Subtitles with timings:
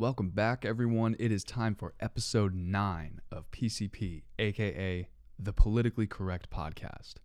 [0.00, 1.14] Welcome back, everyone.
[1.18, 5.06] It is time for episode 9 of PCP, aka
[5.38, 7.16] the Politically Correct Podcast.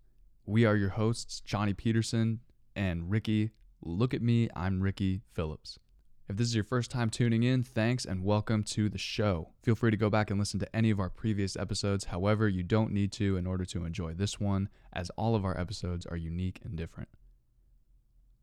[0.46, 2.42] We are your hosts, Johnny Peterson
[2.76, 3.52] and Ricky.
[3.82, 5.80] Look at me, I'm Ricky Phillips.
[6.28, 9.52] If this is your first time tuning in, thanks and welcome to the show.
[9.64, 12.04] Feel free to go back and listen to any of our previous episodes.
[12.04, 15.58] However, you don't need to in order to enjoy this one, as all of our
[15.58, 17.08] episodes are unique and different.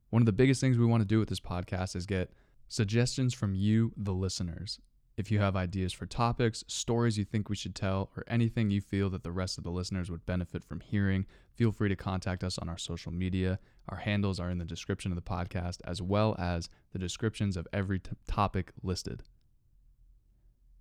[0.08, 2.30] One of the biggest things we want to do with this podcast is get
[2.72, 4.80] suggestions from you, the listeners.
[5.18, 8.80] If you have ideas for topics, stories you think we should tell, or anything you
[8.80, 12.42] feel that the rest of the listeners would benefit from hearing, feel free to contact
[12.42, 13.58] us on our social media.
[13.90, 17.68] Our handles are in the description of the podcast, as well as the descriptions of
[17.74, 19.22] every t- topic listed.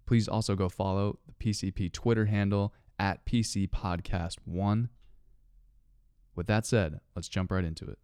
[0.05, 4.87] Please also go follow the PCP Twitter handle at PC Podcast 1.
[6.35, 7.99] With that said, let's jump right into it.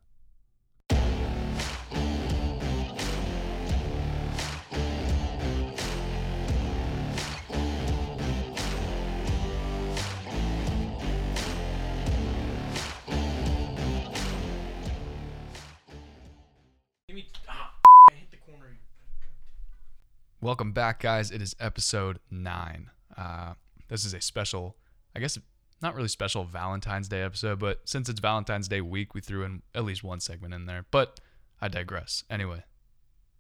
[20.47, 21.29] Welcome back, guys.
[21.29, 22.89] It is episode nine.
[23.17, 23.55] Uh,
[23.89, 24.77] this is a special,
[25.13, 25.37] I guess,
[25.81, 29.61] not really special Valentine's Day episode, but since it's Valentine's Day week, we threw in
[29.75, 30.85] at least one segment in there.
[30.89, 31.19] But
[31.59, 32.23] I digress.
[32.29, 32.63] Anyway,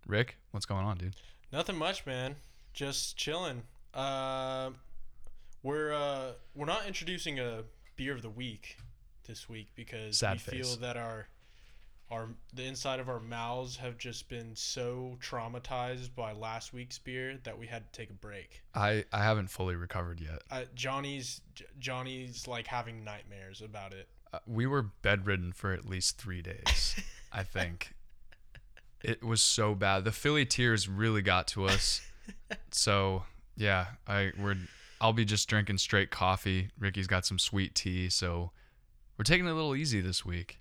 [0.05, 1.15] Rick, what's going on, dude?
[1.49, 2.35] Nothing much, man.
[2.73, 3.61] Just chilling.
[3.93, 4.71] Uh,
[5.63, 7.63] we're uh, we're not introducing a
[7.95, 8.75] beer of the week
[9.25, 10.67] this week because Sad we face.
[10.67, 11.29] feel that our
[12.09, 17.37] our the inside of our mouths have just been so traumatized by last week's beer
[17.43, 18.61] that we had to take a break.
[18.73, 20.41] I, I haven't fully recovered yet.
[20.49, 21.41] Uh, Johnny's
[21.79, 24.07] Johnny's like having nightmares about it.
[24.33, 26.95] Uh, we were bedridden for at least three days,
[27.31, 27.93] I think.
[29.03, 30.05] It was so bad.
[30.05, 32.01] The Philly tears really got to us.
[32.71, 33.23] so
[33.57, 34.55] yeah, I we're
[35.01, 36.69] I'll be just drinking straight coffee.
[36.79, 38.51] Ricky's got some sweet tea, so
[39.17, 40.59] we're taking it a little easy this week.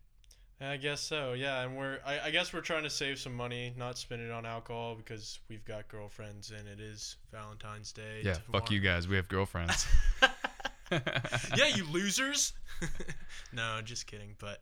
[0.61, 1.63] I guess so, yeah.
[1.63, 4.47] And we're I, I guess we're trying to save some money, not spend it on
[4.47, 8.23] alcohol because we've got girlfriends and it is Valentine's Day.
[8.23, 9.07] Yeah, fuck you guys.
[9.07, 9.87] We have girlfriends.
[10.91, 12.55] yeah, you losers.
[13.53, 14.35] no, just kidding.
[14.39, 14.61] But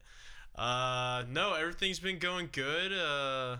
[0.60, 2.92] uh, no, everything's been going good.
[2.92, 3.58] Uh,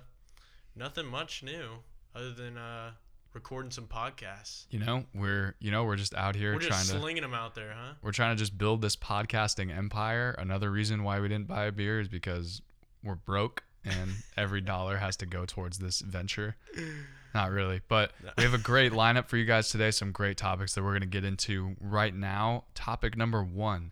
[0.75, 1.69] nothing much new
[2.17, 2.91] other than uh,
[3.34, 4.67] recording some podcasts.
[4.71, 7.34] You know, we're you know we're just out here We're trying just to slinging them
[7.34, 7.95] out there, huh?
[8.03, 10.34] we're trying to just build this podcasting empire.
[10.39, 12.62] Another reason why we didn't buy a beer is because
[13.03, 16.56] we're broke and every dollar has to go towards this venture.
[17.34, 19.91] Not really, but we have a great lineup for you guys today.
[19.91, 22.65] Some great topics that we're going to get into right now.
[22.75, 23.91] Topic number one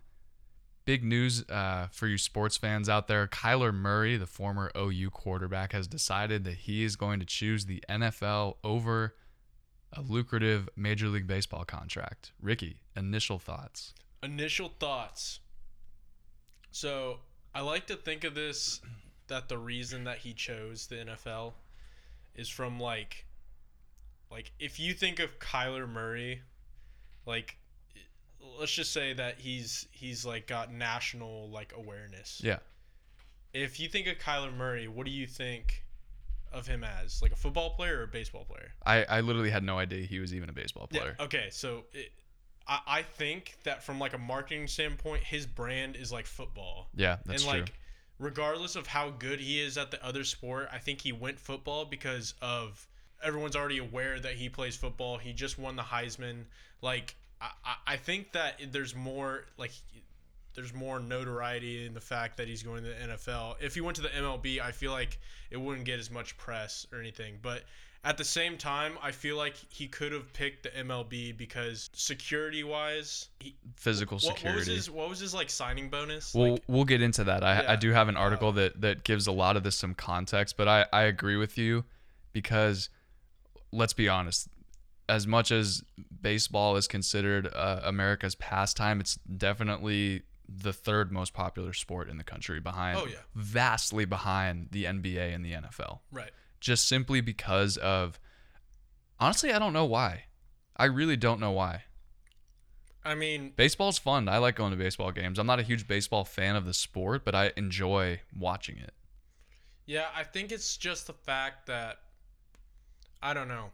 [0.85, 3.27] big news uh, for you sports fans out there.
[3.27, 7.83] Kyler Murray, the former OU quarterback, has decided that he is going to choose the
[7.89, 9.15] NFL over
[9.95, 12.31] a lucrative Major League Baseball contract.
[12.41, 13.93] Ricky, initial thoughts.
[14.21, 15.39] Initial thoughts.
[16.71, 17.19] So
[17.53, 18.81] I like to think of this
[19.27, 21.53] that the reason that he chose the NFL
[22.35, 23.25] is from like
[24.31, 26.41] like if you think of Kyler Murray,
[27.25, 27.57] like
[28.59, 32.41] let's just say that he's he's like got national like awareness.
[32.43, 32.59] Yeah.
[33.53, 35.82] If you think of Kyler Murray, what do you think
[36.53, 37.21] of him as?
[37.21, 38.71] Like a football player or a baseball player?
[38.85, 41.15] I, I literally had no idea he was even a baseball player.
[41.19, 41.25] Yeah.
[41.25, 41.47] Okay.
[41.51, 42.11] So it,
[42.67, 46.87] I I think that from like a marketing standpoint, his brand is like football.
[46.95, 47.51] Yeah, that's true.
[47.51, 47.73] and true.
[47.73, 47.73] like,
[48.19, 51.85] regardless of how good he is at the other sport, I think he went football
[51.85, 52.87] because of
[53.23, 55.17] everyone's already aware that he plays football.
[55.17, 56.45] He just won the Heisman.
[56.81, 59.71] Like I- I think that there's more like
[60.55, 63.55] there's more notoriety in the fact that he's going to the NFL.
[63.61, 65.19] If he went to the MLB, I feel like
[65.51, 67.39] it wouldn't get as much press or anything.
[67.41, 67.63] But
[68.05, 72.63] at the same time, I feel like he could have picked the MLB because security
[72.63, 74.75] wise, he, Physical what, what was security.
[74.75, 76.33] his what was his like signing bonus?
[76.33, 77.43] We'll like, we'll get into that.
[77.43, 80.57] I, I do have an article that that gives a lot of this some context,
[80.57, 81.85] but I I agree with you
[82.33, 82.89] because
[83.71, 84.49] let's be honest,
[85.07, 85.81] as much as
[86.21, 92.23] baseball is considered uh, America's pastime, it's definitely the third most popular sport in the
[92.23, 93.17] country behind Oh, yeah.
[93.35, 95.99] vastly behind the NBA and the NFL.
[96.11, 96.31] right.
[96.59, 98.19] Just simply because of
[99.19, 100.25] honestly, I don't know why.
[100.77, 101.83] I really don't know why.
[103.05, 104.29] I mean, Baseball's fun.
[104.29, 105.37] I like going to baseball games.
[105.37, 108.93] I'm not a huge baseball fan of the sport, but I enjoy watching it.
[109.85, 111.97] yeah, I think it's just the fact that
[113.21, 113.71] I don't know.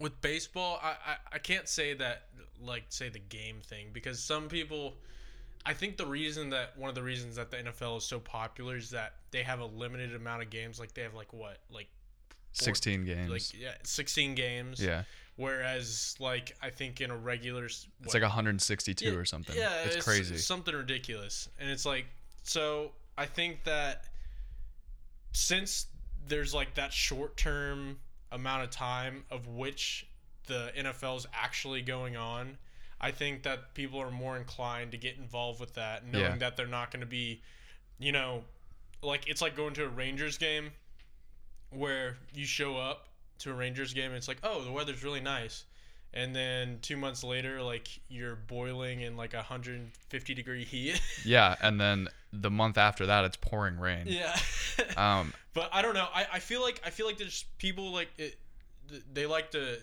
[0.00, 2.28] With baseball, I, I, I can't say that
[2.60, 4.94] like say the game thing because some people
[5.64, 8.76] I think the reason that one of the reasons that the NFL is so popular
[8.76, 10.80] is that they have a limited amount of games.
[10.80, 11.88] Like they have like what like
[12.52, 13.30] 16 games.
[13.30, 14.80] like yeah, 16 games.
[14.82, 15.04] yeah.
[15.36, 19.56] Whereas like I think in a regular s- It's like 162 Yeah, or something.
[19.56, 20.36] Yeah, it's, crazy.
[20.36, 21.48] Something ridiculous.
[21.58, 22.06] And it's like
[22.42, 24.04] so I think that
[25.32, 25.86] since
[26.26, 27.98] there's like that short term
[28.30, 30.06] amount of time of which
[30.46, 32.58] the NFL is actually going on,
[33.02, 36.36] I think that people are more inclined to get involved with that, knowing Yeah.
[36.36, 37.42] that they're not going to be,
[37.98, 38.44] you know,
[39.02, 40.70] like it's like going to a Rangers game
[41.70, 43.08] where you show up
[43.40, 45.64] to a Rangers game and it's like, oh, the weather's really nice.
[46.14, 51.00] And then two months later, like you're boiling in like 150 degree heat.
[51.24, 54.04] yeah, and then the month after that, it's pouring rain.
[54.06, 54.36] yeah.
[54.96, 56.08] Um, but I don't know.
[56.14, 58.36] I, I feel like I feel like there's people like it,
[59.12, 59.78] they like to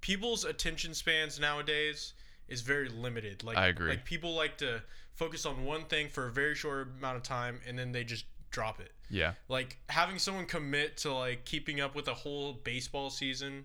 [0.00, 2.12] people's attention spans nowadays
[2.48, 3.44] is very limited.
[3.44, 3.90] Like I agree.
[3.90, 4.82] Like people like to
[5.14, 8.26] focus on one thing for a very short amount of time and then they just
[8.50, 8.92] drop it.
[9.10, 13.64] yeah, Like having someone commit to like keeping up with a whole baseball season.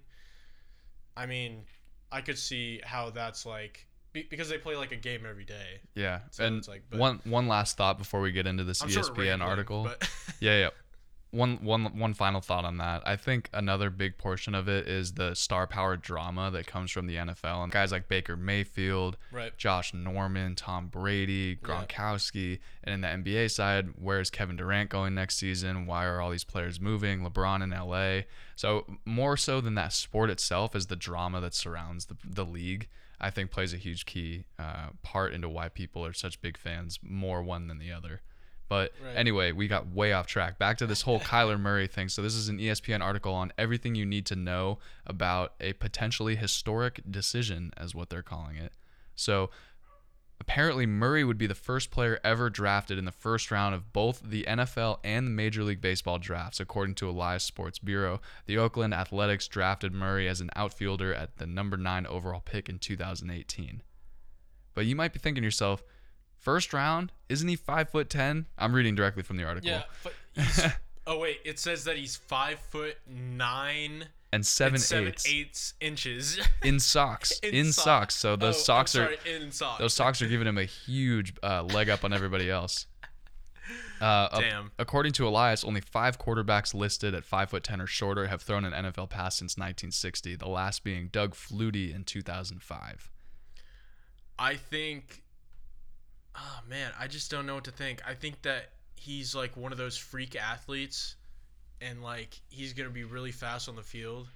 [1.16, 1.64] I mean,
[2.12, 5.80] I could see how that's like because they play like a game every day.
[5.96, 6.20] yeah.
[6.32, 9.42] So and it's like, one one last thought before we get into this I'm ESPN
[9.42, 9.90] article.
[10.40, 10.70] Yeah, yeah.
[11.32, 13.04] One, one, one final thought on that.
[13.06, 17.08] I think another big portion of it is the star power drama that comes from
[17.08, 19.58] the NFL and guys like Baker Mayfield, right.
[19.58, 21.86] Josh Norman, Tom Brady, Yeah.
[21.86, 25.86] Gronkowski, and in the NBA side, where's Kevin Durant going next season?
[25.86, 27.22] Why are all these players moving?
[27.22, 28.24] LeBron in LA.
[28.58, 32.90] So more so than that sport itself is the drama that surrounds the, the league.
[33.22, 37.00] I think plays a huge key uh, part into why people are such big fans,
[37.04, 38.22] more one than the other.
[38.72, 39.18] But Right.
[39.18, 40.58] anyway, we got way off track.
[40.58, 42.08] Back to this whole Kyler Murray thing.
[42.08, 46.38] So this is an ESPN article on everything you need to know about a potentially
[46.38, 48.72] historic decision, as what they're calling it.
[49.14, 49.50] So
[50.40, 54.22] apparently Murray would be the first player ever drafted in the first round of both
[54.24, 58.22] the NFL and the Major League Baseball drafts, according to Elias Sports Bureau.
[58.46, 62.80] The Oakland Athletics drafted Murray as an outfielder at the number nine overall pick in
[62.80, 63.82] 2018.
[64.74, 65.84] But you might be thinking to yourself,
[66.42, 68.46] first round, isn't he five foot ten?
[68.58, 69.70] I'm reading directly from the article.
[69.70, 70.66] Yeah, but he's,
[71.08, 75.74] oh wait, it says that he's five foot nine And seven, and seven eighths eighths
[75.80, 76.40] inches.
[76.64, 77.40] in socks.
[77.40, 78.16] in sock- socks.
[78.16, 79.80] So those Oh, socks are in socks.
[79.80, 82.86] those socks are giving him a huge uh, leg up on everybody else.
[84.02, 84.72] Uh, a- Damn.
[84.80, 88.66] according to Elias, only five quarterbacks listed at five foot ten or shorter have thrown
[88.66, 90.36] an NFL pass since 1960.
[90.36, 93.12] The last being Doug Flutie in 2005.
[94.40, 95.21] I think.
[96.36, 98.02] Oh man, I just don't know what to think.
[98.08, 101.16] I think that he's like one of those freak athletes,
[101.82, 104.28] and like he's gonna be really fast on the field.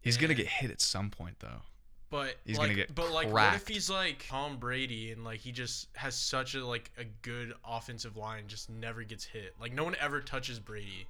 [0.00, 1.62] He's gonna get hit at some point though.
[2.10, 5.38] But He's like, gonna get but like, what if he's like Tom Brady and like
[5.38, 9.54] he just has such a like a good offensive line, just never gets hit.
[9.60, 11.06] Like no one ever touches Brady.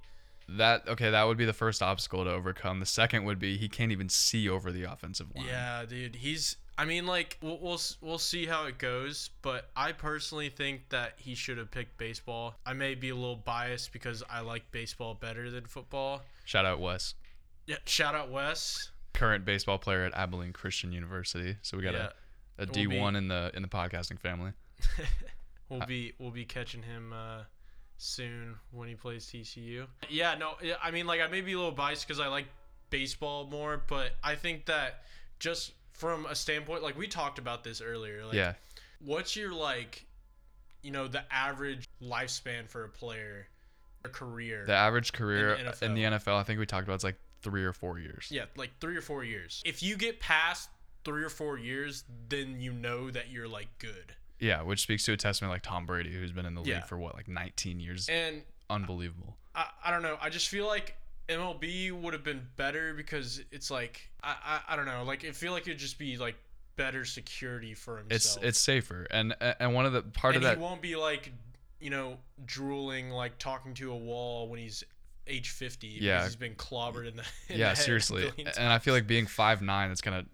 [0.47, 2.79] That okay, that would be the first obstacle to overcome.
[2.79, 5.45] The second would be he can't even see over the offensive line.
[5.47, 6.15] Yeah, dude.
[6.15, 6.57] He's.
[6.77, 11.13] I mean, like we'll we'll we'll see how it goes, but I personally think that
[11.17, 12.55] he should have picked baseball.
[12.65, 16.21] I may be a little biased because I like baseball better than football.
[16.45, 17.13] Shout out Wes,
[17.67, 17.75] Yeah.
[17.85, 18.89] Shout out Wes.
[19.13, 21.57] current baseball player at Abilene Christian University.
[21.61, 22.09] So we got Yeah.
[22.57, 24.51] a, a D one in the in the podcasting family.
[25.69, 27.43] We'll be we'll be catching him uh,
[27.97, 29.87] soon when he plays TCU.
[30.09, 32.47] Yeah, no, yeah, I mean like I may be a little biased because I like
[32.89, 35.03] baseball more, but I think that
[35.39, 38.53] just from a standpoint, like we talked about this earlier, like yeah,
[39.05, 40.03] what's your like,
[40.81, 43.47] you know, the average lifespan for a player,
[44.03, 44.63] a career?
[44.65, 47.19] the average career In the in the NFL, I think we talked about it's like
[47.43, 48.27] three or four years.
[48.31, 49.61] yeah, like three or four years.
[49.63, 50.69] If you get past
[51.05, 54.15] three or four years, then you know that you're like good.
[54.39, 56.81] Yeah, which speaks to a testament like Tom Brady, who's been in the league Yeah.
[56.83, 58.09] for what like 19 years.
[58.09, 58.41] And
[58.71, 59.37] Unbelievable.
[59.53, 60.17] I, I don't know.
[60.19, 60.95] I just feel like
[61.29, 65.03] MLB would have been better because it's like I, I, I don't know.
[65.03, 66.35] Like I feel like it'd just be like
[66.75, 68.37] better security for himself.
[68.37, 70.57] It's it's safer, and and one of the part and of that.
[70.57, 71.31] he won't be like
[71.79, 74.83] you know drooling like talking to a wall when he's
[75.27, 76.23] age 50 because Yeah.
[76.23, 79.61] he's been clobbered in the in yeah, the seriously, and I feel like being five
[79.61, 80.25] nine, it's gonna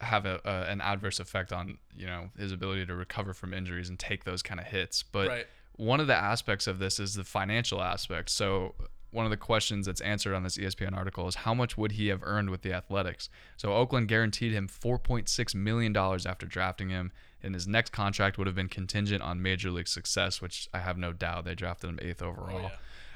[0.00, 3.88] have a, a an adverse effect on you know his ability to recover from injuries
[3.88, 5.02] and take those kind of hits.
[5.02, 5.46] But right
[5.80, 8.28] one of the aspects of this is the financial aspect.
[8.28, 8.74] So
[9.10, 12.08] one of the questions that's answered on this ESPN article is how much would he
[12.08, 13.28] have earned with the Athletics?
[13.56, 17.12] So Oakland guaranteed him 4.6 million dollars after drafting him,
[17.42, 20.98] and his next contract would have been contingent on major league success, which I have
[20.98, 22.58] no doubt they drafted him eighth overall.
[22.58, 22.70] Oh, yeah.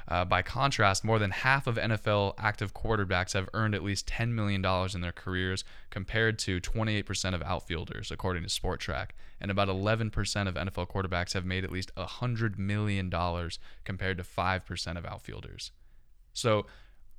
[0.06, 4.30] Uh, by contrast, more than half of NFL active quarterbacks have earned at least $10
[4.32, 9.10] million in their careers, compared to 28% of outfielders, according to Spotrac.
[9.40, 10.12] And about 11%
[10.48, 13.10] of NFL quarterbacks have made at least $100 million,
[13.84, 15.72] compared to 5% of outfielders.
[16.34, 16.66] So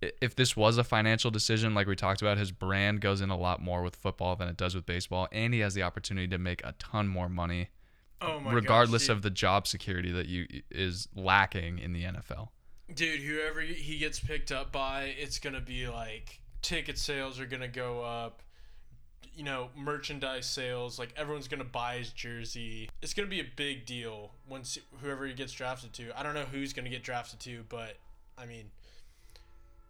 [0.01, 3.37] if this was a financial decision, like we talked about, his brand goes in a
[3.37, 6.37] lot more with football than it does with baseball, and he has the opportunity to
[6.37, 7.69] make a ton more money,
[8.21, 12.49] Oh my regardless gosh, of the job security that you is lacking in the NFL.
[12.93, 17.67] dude, whoever he gets picked up by, it's gonna be like ticket sales are gonna
[17.67, 18.41] go up.
[19.33, 22.89] You know, merchandise sales, like everyone's gonna buy his jersey.
[23.01, 26.17] It's gonna be a big deal once whoever he gets drafted to.
[26.17, 27.97] I don't know who's gonna get drafted to, but
[28.37, 28.71] I mean,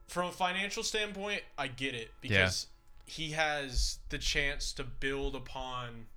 [0.08, 2.68] from a financial standpoint, I get it because
[3.06, 6.08] he has the chance to build upon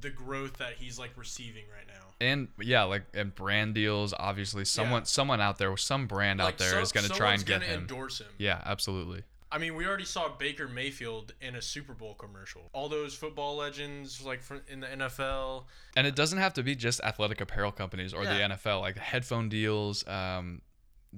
[0.00, 1.94] the growth that he's like receiving right now.
[2.20, 4.12] And yeah, like and brand deals.
[4.18, 7.62] Obviously, someone someone out there, some brand out there is going to try and get
[7.62, 7.80] him.
[7.82, 8.28] endorse him.
[8.38, 9.22] Yeah, absolutely.
[9.50, 12.68] I mean, we already saw Baker Mayfield in a Super Bowl commercial.
[12.74, 15.64] All those football legends, like in the NFL.
[15.96, 18.48] And it doesn't have to be just athletic apparel companies or Yeah.
[18.48, 20.06] the NFL, like headphone deals.
[20.06, 20.60] Um,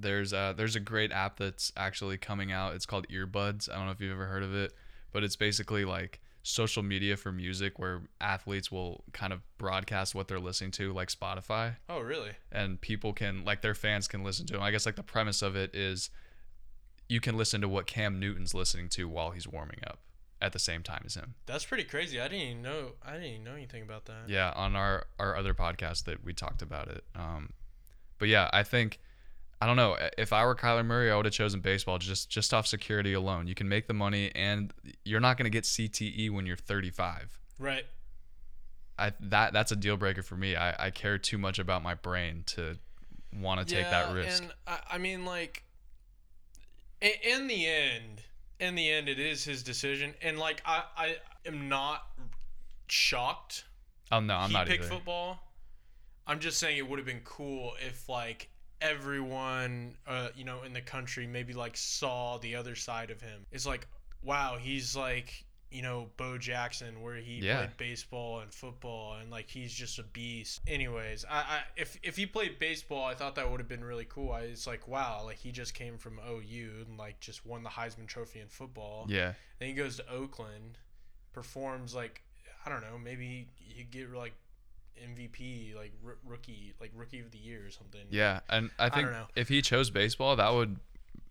[0.01, 2.73] there's a, there's a great app that's actually coming out.
[2.75, 3.69] It's called Earbuds.
[3.71, 4.73] I don't know if you've ever heard of it,
[5.11, 10.27] but it's basically like social media for music where athletes will kind of broadcast what
[10.27, 12.31] they're listening to, like Spotify, Oh, really?
[12.51, 14.61] and people can like their fans can listen to them.
[14.63, 16.09] I guess like the premise of it is
[17.07, 19.99] you can listen to what Cam Newton's listening to while he's warming up
[20.41, 21.35] at the same time as him.
[21.45, 22.19] That's pretty crazy.
[22.19, 22.93] I didn't even know.
[23.05, 24.27] I didn't even know anything about that.
[24.27, 27.03] Yeah, on our our other podcast that we talked about it.
[27.15, 27.51] Um,
[28.17, 28.99] but yeah, I think
[29.61, 32.51] I don't know if I were Kyler Murray, I would have chosen baseball just just
[32.53, 33.47] off security alone.
[33.47, 34.73] You can make the money, and
[35.05, 37.39] you're not going to get CTE when you're 35.
[37.59, 37.85] Right.
[38.97, 40.55] I that that's a deal breaker for me.
[40.55, 42.77] I, I care too much about my brain to
[43.39, 44.43] want to take that risk.
[44.43, 45.63] And I, I mean, like,
[46.99, 48.23] in, in the end,
[48.59, 51.15] in the end, it is his decision, and like, I, I
[51.45, 52.07] am not
[52.87, 53.63] shocked
[54.11, 54.93] oh no, I'm he not picked either.
[54.93, 55.39] football.
[56.27, 58.49] I'm just saying it would have been cool if like
[58.81, 63.45] everyone, uh, you know, in the country maybe like saw the other side of him.
[63.51, 63.87] It's like,
[64.23, 67.57] wow, he's like, you know, Bo Jackson, where he Yeah.
[67.57, 70.59] played baseball and football, and like he's just a beast.
[70.67, 74.05] Anyways, I, I if if he played baseball, I thought that would have been really
[74.09, 74.31] cool.
[74.33, 77.69] I, it's like, wow, like he just came from OU and like just won the
[77.69, 79.05] Heisman Trophy in football.
[79.09, 80.77] Yeah, Then he goes to Oakland,
[81.31, 82.21] performs like
[82.65, 84.33] I don't know, maybe you get like
[84.97, 88.01] MVP, like r- rookie, like rookie of the year or something.
[88.09, 90.77] yeah, and I think don't if he chose baseball, that would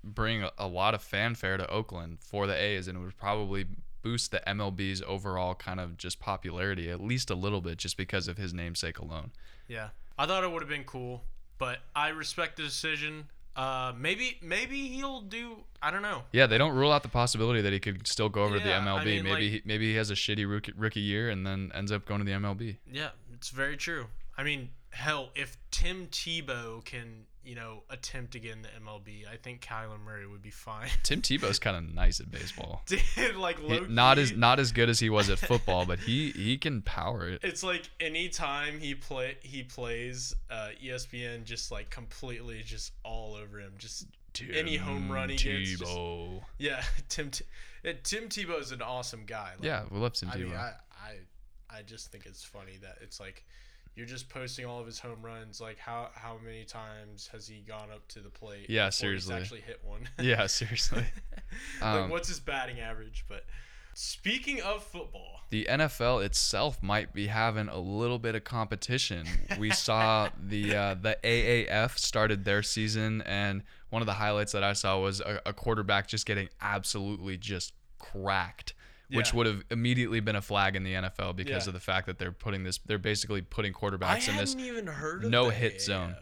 [0.03, 3.67] bring a, lot of fanfare to Oakland for the A's, and it would probably
[4.03, 8.27] boost the MLB's overall kind of just popularity at least a little bit, just because
[8.29, 9.31] of his namesake alone.
[9.69, 9.89] yeah.
[10.19, 11.23] I thought it would have been cool,
[11.57, 13.29] but I respect the decision.
[13.57, 15.57] Uh, maybe maybe he'll do.
[15.83, 16.25] I don't know.
[16.31, 18.69] Yeah, they don't rule out the possibility that he could still go over Yeah, to
[18.69, 19.05] the I MLB.
[19.07, 21.91] mean, maybe like- he, maybe he has a shitty rookie, rookie year and then ends
[21.91, 22.77] up going to the MLB.
[22.93, 23.09] Yeah,
[23.41, 24.07] it's very true.
[24.37, 29.27] I mean, hell, if Tim Tebow can, you know, attempt to get in the MLB,
[29.31, 30.89] I think Kyler Murray would be fine.
[31.03, 32.83] Tim Tebow's kind of nice at baseball.
[32.87, 36.31] Dude, like He- not as not as good as he was at football, but he
[36.33, 37.41] he can power it.
[37.43, 43.59] It's like anytime he play he plays, uh, ESPN just like completely just all over
[43.59, 43.73] him.
[43.79, 44.07] Just
[44.53, 46.43] any home run he gets, just- Tebow.
[46.59, 49.53] yeah, Tim Tim Tebow is an awesome guy.
[49.57, 50.45] Like, Yeah, we love Tim I Tebow.
[50.45, 51.17] mean, I, I
[51.71, 53.45] I just think it's funny that it's like
[53.95, 55.61] you're just posting all of his home runs.
[55.61, 58.67] Like how how many times has he gone up to the plate?
[58.69, 59.35] Yeah, seriously.
[59.35, 60.09] actually hit one.
[60.21, 61.05] yeah, seriously.
[61.83, 63.25] like Um, what's his batting average?
[63.29, 63.45] But
[63.95, 69.27] speaking of football, the NFL itself might be having a little bit of competition.
[69.59, 74.63] We saw the uh, the AAF started their season, and one of the highlights that
[74.63, 78.75] I saw was a, a quarterback just getting absolutely just cracked,
[79.13, 79.37] which Yeah.
[79.37, 81.71] would have immediately been a flag in the NFL because Yeah.
[81.71, 84.55] of the fact that they're putting this, they're basically putting I quarterbacks in this.
[84.57, 86.17] even heard no hit zone.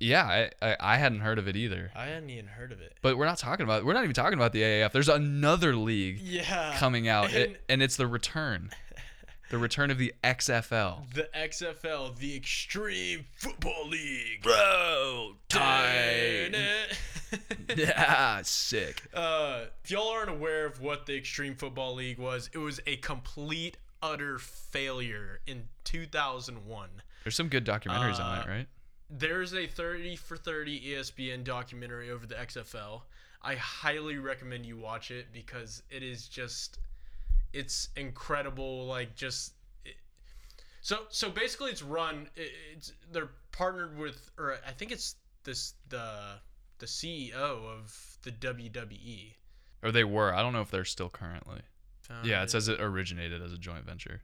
[0.00, 1.90] Yeah, I, I, I hadn't heard of it either.
[1.94, 2.96] I hadn't even heard of it.
[3.02, 3.84] But we're not talking about.
[3.84, 4.92] We're not even talking about the AAF.
[4.92, 8.70] There's another league Yeah, coming out, and- it, and it's the return,
[9.50, 11.12] the return of the XFL.
[11.12, 14.42] the XFL, the Extreme Football League.
[14.42, 16.54] Bro, tight.
[17.76, 19.02] yeah, sick.
[19.12, 22.96] Uh, if y'all aren't aware of what the Extreme Football League was, it was a
[22.96, 26.88] complete, utter failure in 2001.
[27.24, 28.66] There's some good documentaries on it, Uh, right?
[29.10, 33.02] There's a 30 for 30 ESPN documentary over the XFL.
[33.42, 36.78] I highly recommend you watch it because it is just
[37.52, 39.52] it's incredible like just
[39.84, 39.94] it,
[40.80, 45.74] so so basically it's run it, it's they're partnered with or I think it's this
[45.90, 46.38] the
[46.78, 49.34] the CEO of the WWE.
[49.82, 50.34] Or they were.
[50.34, 51.60] I don't know if they're still currently.
[52.22, 54.22] Yeah, Uh, it says it originated as a joint venture.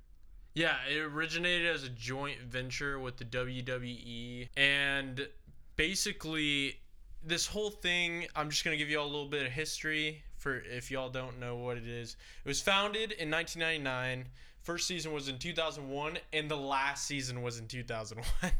[0.54, 5.28] Yeah, it originated as a joint venture with the WWE, and
[5.76, 6.80] basically,
[7.23, 10.59] this whole thing, I'm just gonna give you all a little bit of history for
[10.59, 12.16] if y'all don't know what it is.
[12.45, 14.26] It was founded in 1999.
[14.62, 18.25] First season was in 2001, and the last season was in 2001.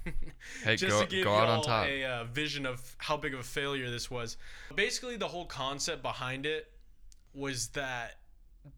[0.65, 1.87] Hey, Just go- to give go out on top.
[1.87, 4.39] a uh, vision of how big of a failure this was.
[4.75, 6.73] Basically, the whole concept behind it
[7.35, 8.17] was that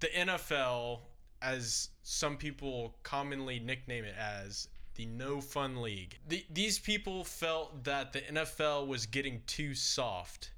[0.00, 1.00] the NFL,
[1.40, 6.18] as some people commonly nickname it as, the no fun league.
[6.28, 10.50] The, these people felt that the NFL was getting too soft.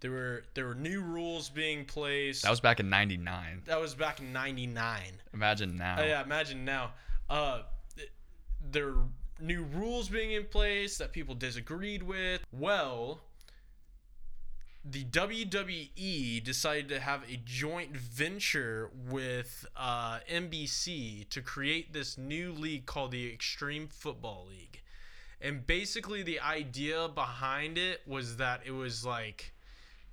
[0.00, 2.42] There were there were new rules being placed.
[2.42, 3.62] That was back in '99.
[3.66, 5.02] that was back in '99.
[5.34, 5.96] Imagine now.
[5.98, 6.92] Oh, yeah, imagine now.
[7.28, 7.62] Uh,
[8.70, 9.04] there are
[9.40, 12.40] new rules being in place that people disagreed with.
[12.52, 13.20] Well,
[14.84, 22.52] the WWE decided to have a joint venture with uh, NBC to create this new
[22.52, 24.80] league called the Extreme Football League.
[25.42, 29.52] And basically, the idea behind it was that it was like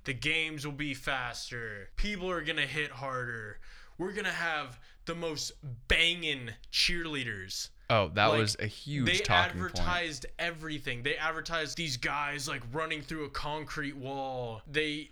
[0.08, 3.58] the games will be faster, people are gonna hit harder,
[3.98, 5.52] we're gonna have the most
[5.86, 7.68] banging cheerleaders.
[7.90, 9.72] Oh, that Like, was a huge they talking point.
[9.74, 11.02] advertised everything.
[11.02, 14.62] They advertised these guys like running through a concrete wall.
[14.66, 15.10] They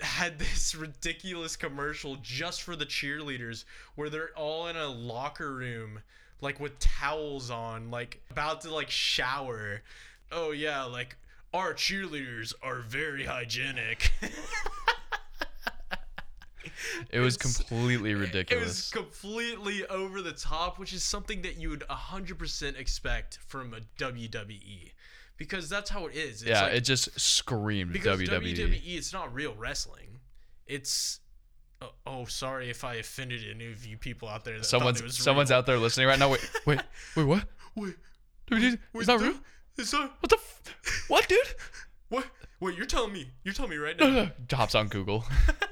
[0.00, 3.64] had this ridiculous commercial just for the cheerleaders
[3.96, 6.02] where they're all in a locker room
[6.40, 9.82] like with towels on like about to like shower.
[10.30, 11.16] Oh yeah, like
[11.54, 14.12] our cheerleaders are very hygienic.
[17.10, 18.62] It was It's- completely ridiculous.
[18.64, 23.74] It was completely over the top, which is something that you would 100% expect from
[23.74, 24.92] a WWE.
[25.36, 26.42] Because that's how it is.
[26.42, 28.56] It's yeah, like- it just screamed because WWE.
[28.56, 30.20] WWE, it's not real wrestling.
[30.66, 31.20] It's.
[31.82, 34.56] Oh, oh, sorry if I offended any of you people out there.
[34.58, 35.58] That Someone's it was someone's real.
[35.58, 36.30] out there listening right now.
[36.30, 36.80] Wait, wait,
[37.16, 37.44] wait, what?
[37.74, 37.94] Wait,
[38.50, 39.34] wait, that no, real?
[39.78, 40.16] It's not.
[40.20, 40.36] What the?
[40.36, 41.38] F- what, dude?
[42.08, 42.24] What?
[42.60, 43.30] Wait, you're telling me?
[43.42, 44.06] You're telling me right now?
[44.06, 44.30] no, no.
[44.56, 45.24] Hops on Google.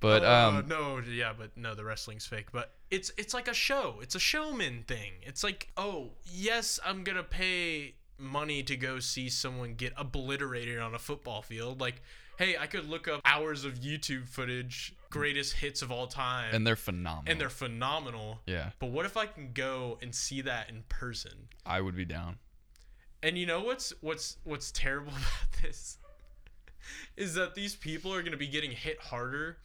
[0.00, 2.52] but Uh, um, no, yeah, but no, the wrestling's fake.
[2.52, 3.96] But it's it's like a show.
[4.02, 5.12] It's a showman thing.
[5.22, 10.94] It's like, oh, yes, I'm gonna pay money to go see someone get obliterated on
[10.94, 11.80] a football field.
[11.80, 12.02] Like,
[12.40, 16.66] hey, I could look up hours of YouTube footage, greatest hits of all time, and
[16.66, 17.24] they're phenomenal.
[17.30, 18.40] and they're phenomenal.
[18.46, 21.48] yeah, But what if I can go and see that in person?
[21.66, 22.38] I would be down.
[23.22, 25.98] And you know what's what's what's terrible about this
[27.16, 29.58] is that these people are gonna be getting hit harder,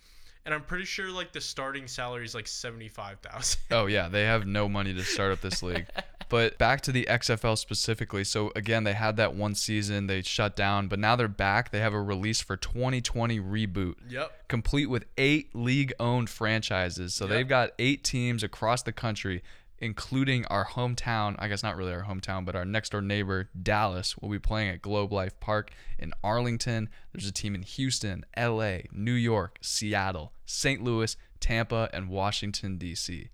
[0.46, 3.60] and I'm pretty sure like the starting salary is like seventy five thousand.
[3.72, 5.88] Oh yeah, they have no money to start up this league.
[6.28, 8.24] But back to the XFL specifically.
[8.24, 11.70] So again, they had that one season they shut down, but now they're back.
[11.70, 14.48] They have a release for 2020 reboot, Yep.
[14.48, 17.14] complete with eight league-owned franchises.
[17.14, 17.30] So Yep.
[17.32, 19.44] they've got eight teams across the country,
[19.80, 21.36] including our hometown.
[21.40, 24.70] I guess not really our hometown, but our next door neighbor, Dallas, will be playing
[24.70, 26.90] at Globe Life Park in Arlington.
[27.14, 30.84] There's a team in Houston, LA, New York, Seattle, St.
[30.84, 33.30] Louis, Tampa, and Washington D.C.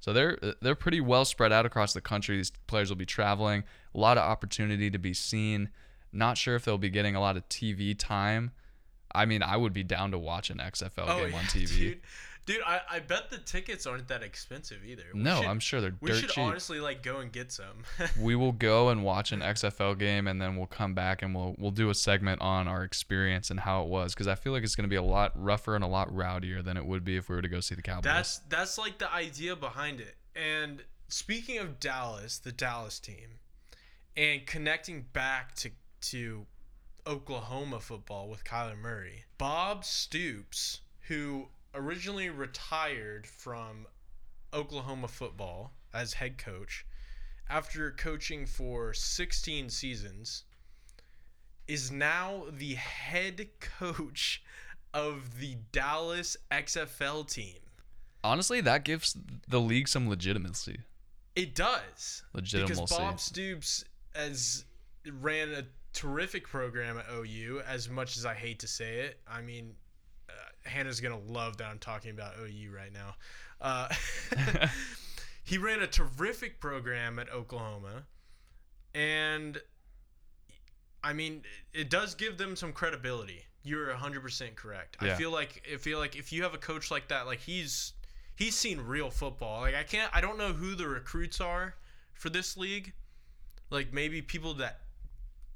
[0.00, 2.36] So they're they're pretty well spread out across the country.
[2.36, 5.70] These players will be traveling, a lot of opportunity to be seen.
[6.12, 8.52] Not sure if they'll be getting a lot of TV time.
[9.14, 11.64] I mean, I would be down to watch an XFL oh, game on TV.
[11.64, 12.00] Oh, dude.
[12.46, 15.02] Dude, I, I bet the tickets aren't that expensive either.
[15.12, 16.44] We no, should- I'm sure they're We should cheap.
[16.44, 17.82] honestly like go and get some.
[18.20, 21.56] we will go and watch an XFL game, and then we'll come back and we'll
[21.58, 24.62] we'll do a segment on our experience and how it was, because I feel like
[24.62, 27.16] it's going to be a lot rougher and a lot rowdier than it would be
[27.16, 28.04] if we were to go see the Cowboys.
[28.04, 30.14] That's that's like the idea behind it.
[30.36, 33.40] And speaking of Dallas, the Dallas team,
[34.16, 35.70] and connecting back to
[36.02, 36.46] to
[37.06, 43.86] Oklahoma football with Kyler Murray, Bob Stoops, who originally retired from
[44.52, 46.84] Oklahoma football as head coach
[47.48, 50.44] after coaching for 16 seasons,
[51.68, 54.42] is now the head coach
[54.92, 57.58] of the Dallas XFL team.
[58.24, 59.16] Honestly, that gives
[59.48, 60.78] the league some legitimacy.
[61.36, 62.24] It does.
[62.32, 62.80] Legitimacy.
[62.80, 63.84] Because Bob Stoops
[64.14, 64.64] has
[65.20, 69.20] ran a terrific program at OU, as much as I hate to say it.
[69.28, 69.74] I mean,
[70.66, 73.14] Hannah's going to love that I'm talking about OU right now.
[73.60, 73.88] Uh,
[75.44, 78.04] he ran a terrific program at Oklahoma.
[78.94, 79.58] And,
[81.02, 83.44] I mean, it does give them some credibility.
[83.62, 84.96] You're 100% correct.
[85.00, 87.94] I feel like I feel like if you have a coach like that, like he's
[88.36, 89.62] he's seen real football.
[89.62, 91.74] Like I can't I don't know who the recruits are
[92.14, 92.92] for this league.
[93.70, 94.82] Like maybe people that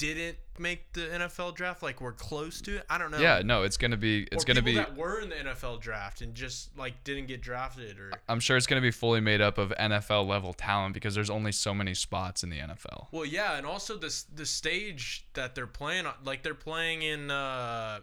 [0.00, 2.86] didn't make the NFL draft, like we're close to it.
[2.88, 3.18] I don't know.
[3.18, 4.74] Yeah, no, it's gonna be it's or gonna be.
[4.74, 8.56] that were in the NFL draft and just like didn't get drafted or I'm sure
[8.56, 11.92] it's gonna be fully made up of NFL level talent because there's only so many
[11.92, 13.08] spots in the NFL.
[13.12, 17.30] Well, yeah, and also this the stage that they're playing on, like they're playing in.
[17.30, 18.00] uh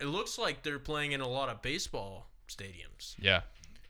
[0.00, 3.14] It looks like they're playing in a lot of baseball stadiums.
[3.18, 3.42] Yeah.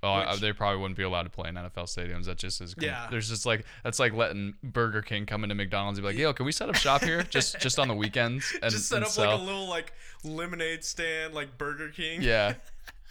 [0.02, 2.24] Well, I- they probably wouldn't be allowed to play in NFL stadiums.
[2.24, 2.74] That just is.
[2.78, 3.06] Yeah.
[3.10, 6.32] There's just like that's like letting Burger King come into McDonald's and be like, "Yo,
[6.32, 9.04] can we set up shop here just just on the weekends and, just set and
[9.04, 9.92] up sell?" like a little like
[10.24, 12.22] lemonade stand, like Burger King.
[12.22, 12.54] Yeah.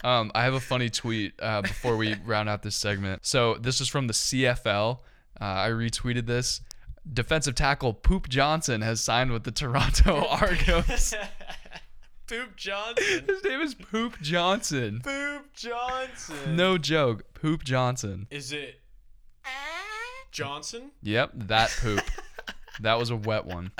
[0.03, 3.23] Um, I have a funny tweet uh, before we round out this segment.
[3.23, 4.97] So this is from the CFL.
[5.39, 6.61] Uh, I retweeted this.
[7.13, 11.13] Defensive tackle Poop Johnson has signed with the Toronto Argos.
[12.31, 13.25] Poop Johnson.
[13.27, 15.01] His name is Poop Johnson.
[15.03, 16.55] Poop Johnson.
[16.55, 17.25] No joke.
[17.33, 18.27] Poop Johnson.
[18.31, 18.79] Is it
[20.31, 20.91] Johnson?
[21.03, 21.99] Yep, that poop.
[22.79, 23.71] that was a wet one.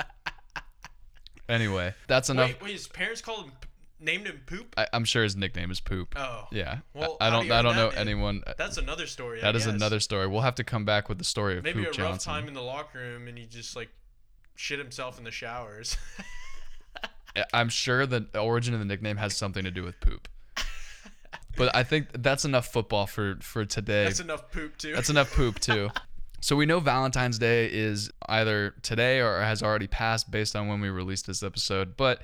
[1.48, 2.48] Anyway, that's enough.
[2.48, 2.72] Wait, wait.
[2.72, 3.52] His parents called him,
[3.98, 4.74] named him Poop.
[4.76, 6.14] I, I'm sure his nickname is Poop.
[6.18, 6.78] Oh, Yeah.
[6.92, 7.46] Well, I, I do don't.
[7.46, 7.98] you I don't know name?
[7.98, 8.42] anyone.
[8.46, 9.38] Uh, that's another story.
[9.40, 9.74] I That is guess.
[9.74, 10.26] another story.
[10.26, 12.32] We'll have to come back with the story of Maybe Poop a rough Johnson.
[12.34, 13.88] time in the locker room, and he just like
[14.56, 15.96] shit himself in the showers.
[17.52, 20.28] I'm sure the origin of the nickname has something to do with poop.
[21.56, 24.04] But I think that's enough football for for today.
[24.04, 24.94] That's enough poop too.
[24.94, 25.90] That's enough poop too.
[26.44, 30.80] So we know Valentine's Day is either today or has already passed based on when
[30.80, 32.20] we released this episode, but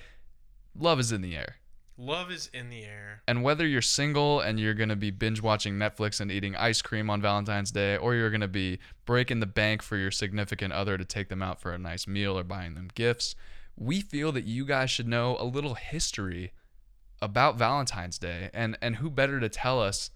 [0.76, 1.58] love is in the air.
[1.96, 3.22] Love is in the air.
[3.28, 6.82] And whether you're single and you're going to be binge watching Netflix and eating ice
[6.82, 10.72] cream on Valentine's Day, or you're going to be breaking the bank for your significant
[10.72, 13.36] other to take them out for a nice meal or buying them gifts,
[13.78, 16.52] we feel that you guys should know a little history
[17.22, 18.50] about Valentine's Day.
[18.52, 20.10] And, and who better to tell us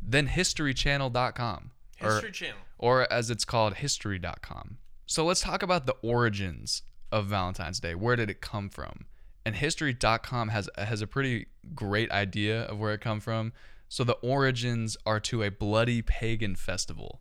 [0.00, 1.70] than historychannel.com?
[2.02, 2.58] Or- History Channel.
[2.78, 4.78] or as it's called, history.com.
[5.06, 7.94] So let's talk about the origins of Valentine's Day.
[7.94, 9.06] Where did it come from?
[9.46, 13.52] And history.com has has a pretty great idea of where it come from.
[13.90, 17.20] So the origins are to a bloody pagan festival.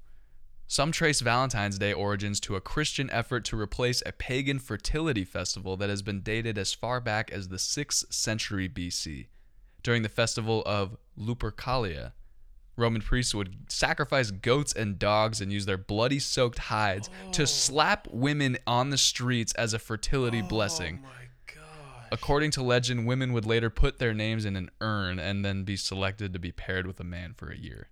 [0.74, 5.78] Some trace Valentine's Day origins to a Christian effort to replace a pagan fertility festival
[5.78, 9.28] that has been dated as far back as the 6th century BC.
[9.84, 12.14] During the festival of Lupercalia,
[12.76, 17.46] Roman priests would sacrifice goats and dogs and use their bloody soaked hides to oh.
[17.46, 21.02] slap women on the streets as a fertility oh blessing.
[21.04, 21.62] Oh my.
[22.12, 25.78] According to legend, women would later put their names in an urn and then be
[25.78, 27.90] selected to be paired with a man for a year.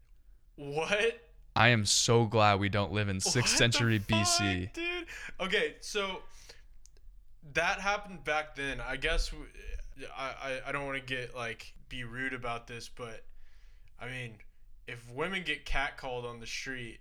[0.55, 1.30] What?
[1.55, 4.73] I am so glad we don't live in 6th What century BC.
[4.73, 5.05] dude.
[5.39, 6.21] Okay, so
[7.53, 8.79] that happened back then.
[8.79, 9.31] I guess
[10.17, 13.23] I I don't want to get like be rude about this, but
[13.99, 14.35] I mean,
[14.87, 16.99] if women get catcalled on the street,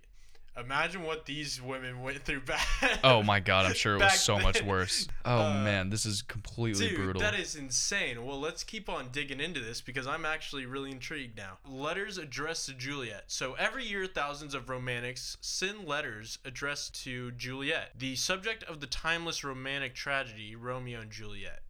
[0.57, 2.65] imagine what these women went through back.
[3.03, 5.07] Oh my god, I'm sure it was so much worse.
[5.25, 7.21] Oh Uh, man, this is completely Dude, brutal.
[7.21, 8.25] that is insane.
[8.25, 11.57] Well, let's keep on digging into this because I'm actually really intrigued now.
[11.67, 13.25] Letters addressed to Juliet.
[13.27, 18.87] So every year, thousands of romantics send letters addressed to Juliet, the subject of the
[18.87, 21.61] timeless romantic tragedy Romeo and Juliet.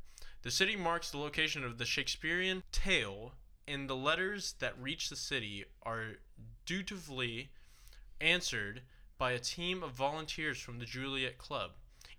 [0.43, 3.33] The city marks the location of the Shakespearean tale,
[3.67, 6.13] and the letters that reach the city are
[6.65, 7.51] dutifully
[8.21, 8.81] answered
[9.17, 11.71] by a team of volunteers from the Juliet Club.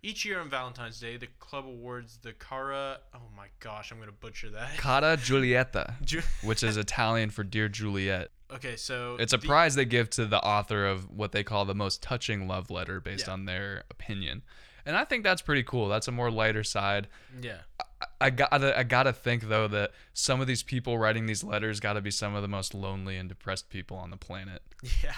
[0.04, 2.98] Each year on Valentine's Day, the club awards the Cara.
[3.14, 4.76] Oh my gosh, I'm gonna butcher that.
[4.78, 8.30] Cara Giulietta, Ju- which is Italian for Dear Juliet.
[8.52, 11.64] okay, so It's a the- prize they give to the author of what they call
[11.64, 13.32] the most touching love letter based Yeah.
[13.34, 14.42] on their opinion.
[14.84, 15.86] And I think that's pretty cool.
[15.88, 17.06] That's a more lighter side.
[17.40, 21.44] Yeah, I- I gotta I gotta think though that some of these people writing these
[21.44, 24.62] letters gotta be some of the most lonely and depressed people on the planet.
[25.04, 25.12] yeah.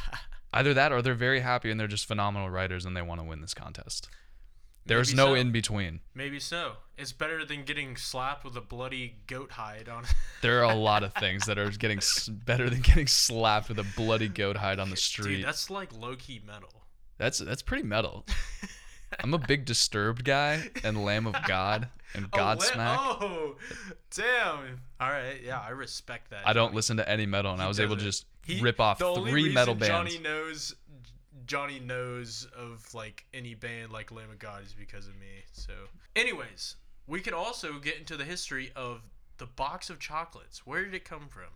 [0.55, 3.25] Either that or they're very happy and they're just phenomenal writers and they want to
[3.27, 4.09] win this contest.
[4.87, 5.35] There's Maybe no so.
[5.35, 6.01] in between.
[6.15, 6.75] Maybe so.
[6.97, 10.05] It's better than getting slapped with a bloody goat hide on.
[10.43, 13.79] There are a lot of things that are getting s- better than getting slapped with
[13.79, 15.37] a bloody goat hide on the street.
[15.39, 16.69] Dude, that's like low key metal.
[17.19, 18.27] That's that's pretty metal.
[19.21, 22.97] I'm a big Disturbed guy and Lamb of God and Oh, Godsmack.
[22.99, 23.57] Oh,
[24.15, 24.81] damn.
[25.01, 26.47] All right, yeah, I respect that.
[26.47, 28.81] I don't listen to any metal, and He I was able to just He- rip
[28.81, 29.89] off three metal bands.
[29.89, 30.75] Johnny knows
[31.47, 35.45] Johnny knows of like any band like Lamb of God is because of me.
[35.53, 35.73] So,
[36.17, 36.77] anyways,
[37.07, 39.03] we could also get into the history of
[39.39, 40.67] the box of chocolates.
[40.67, 41.51] Where did it come from?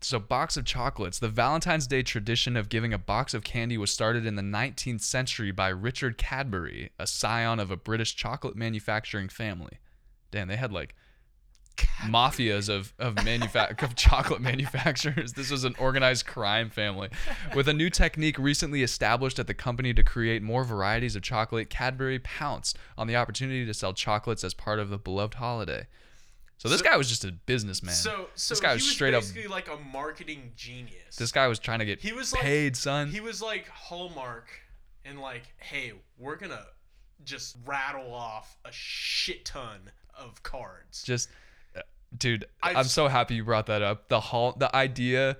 [0.00, 1.18] So, box of chocolates.
[1.18, 5.00] The Valentine's Day tradition of giving a box of candy was started in the 19th
[5.00, 9.78] century by Richard Cadbury, a scion of a British chocolate manufacturing family.
[10.30, 10.94] Damn, they had like
[12.02, 15.32] mafias of of manufa- of chocolate manufacturers.
[15.32, 17.08] This was an organized crime family
[17.54, 21.70] with a new technique recently established at the company to create more varieties of chocolate.
[21.70, 25.86] Cadbury pounced on the opportunity to sell chocolates as part of the beloved holiday.
[26.58, 27.94] So this So- guy was just a businessman.
[27.94, 29.24] So, so this guy was was straight up.
[29.50, 31.16] like a marketing genius.
[31.16, 33.10] This guy was trying to get He was like- paid, son.
[33.10, 34.48] He was like Hallmark
[35.04, 36.64] and like, hey, we're gonna
[37.24, 41.02] just rattle off a shit ton of cards.
[41.02, 41.28] just
[42.16, 45.36] dude I've i'm so happy you brought that up the hall the idea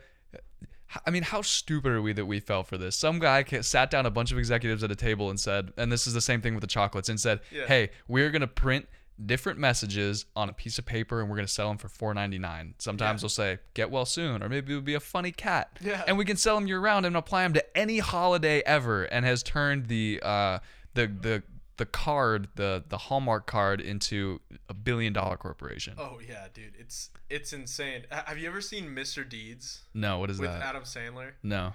[1.06, 4.06] i mean how stupid are we that we fell for this some guy sat down
[4.06, 6.54] a bunch of executives at a table and said and this is the same thing
[6.54, 7.66] with the chocolates and said Yeah.
[7.66, 8.86] hey we're going to print
[9.24, 12.74] different messages on a piece of paper and we're going to sell them for 4.99
[12.78, 13.22] sometimes Yeah.
[13.22, 16.02] they'll say get well soon or maybe it'll be a funny cat Yeah.
[16.08, 19.24] and we can sell them year round and apply them to any holiday ever and
[19.24, 20.58] has turned the uh
[20.94, 21.42] the the
[21.76, 27.10] the card the the hallmark card into a billion dollar corporation Oh yeah, dude, it's
[27.28, 28.02] it's insane.
[28.12, 29.28] H- Have you ever seen Mr.
[29.28, 31.32] Deeds no what is with that Adam Sandler?
[31.42, 31.72] no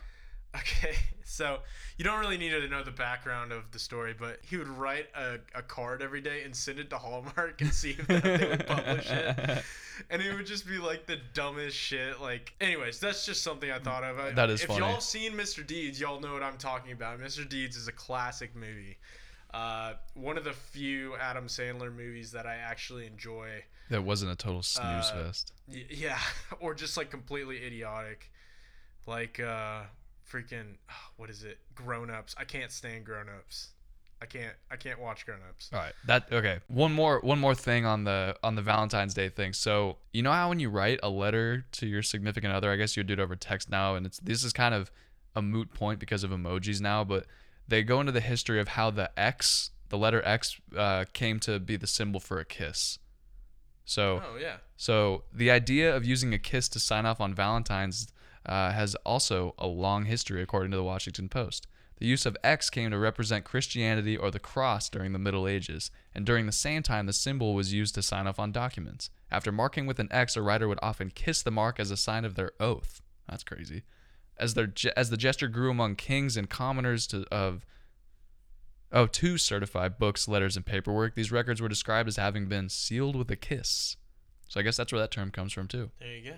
[0.56, 1.60] Okay, so
[1.98, 5.06] you don't really need to know the background of the story, but he would write
[5.16, 8.66] a, a card every day and send it to Hallmark and see if they would
[8.68, 9.64] publish it.
[10.10, 12.22] And it would just be like the dumbest shit.
[12.22, 14.34] Like, anyways, that's just something I thought of.
[14.34, 14.80] That is if funny.
[14.80, 15.68] y'all seen Mr.
[15.68, 17.20] Deeds, y'all know what I'm talking about.
[17.20, 17.48] Mr.
[17.48, 18.98] Deeds is a classic movie.
[19.54, 23.64] Uh, one of the few Adam Sandler movies that I actually enjoy.
[23.90, 26.20] that wasn't a total snooze Uh, fest Y- yeah,
[26.60, 28.32] or just like completely idiotic,
[29.08, 29.82] like uh,
[30.32, 30.76] freaking
[31.18, 31.58] what is it?
[31.76, 32.36] Grown ups.
[32.38, 33.70] I can't stand grown ups.
[34.22, 34.54] I can't.
[34.70, 35.70] I can't watch grown ups.
[35.74, 35.94] All right.
[36.06, 36.60] That okay.
[36.68, 39.54] One more one more thing on the on the Valentine's Day thing.
[39.54, 42.98] So, you know how when you write a letter to your significant other, I guess
[42.98, 44.92] you do it over text now and it's this is kind of
[45.36, 47.28] a moot point because of emojis now, but
[47.70, 51.60] they go into the history of how the X, the letter X uh, came to
[51.60, 53.00] be the symbol for a kiss.
[53.86, 54.58] So, Oh yeah.
[54.78, 58.08] so the idea of using a kiss to sign off on Valentine's
[58.46, 61.68] uh, has also a long history, according to the Washington Post.
[61.98, 65.92] The use of X came to represent Christianity or the cross during the Middle Ages,
[66.16, 69.10] and during the same time, the symbol was used to sign off on documents.
[69.30, 72.24] After marking with an X, a writer would often kiss the mark as a sign
[72.26, 73.02] of their oath.
[73.28, 73.84] That's crazy.
[74.40, 77.66] As their as the gesture grew among kings and commoners to, of
[78.92, 83.16] oh to certify books, letters, and paperwork, these records were described as having been sealed
[83.16, 83.98] with a kiss.
[84.48, 85.92] So I guess that's where that term comes from too.
[86.00, 86.38] There you go.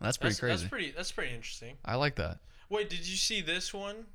[0.00, 0.56] That's pretty That's, crazy.
[0.56, 0.90] that's pretty.
[0.92, 1.76] That's pretty interesting.
[1.84, 2.38] I like that.
[2.68, 4.06] Wait, did you see this one?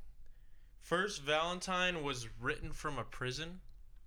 [0.80, 3.60] First Valentine was written from a prison.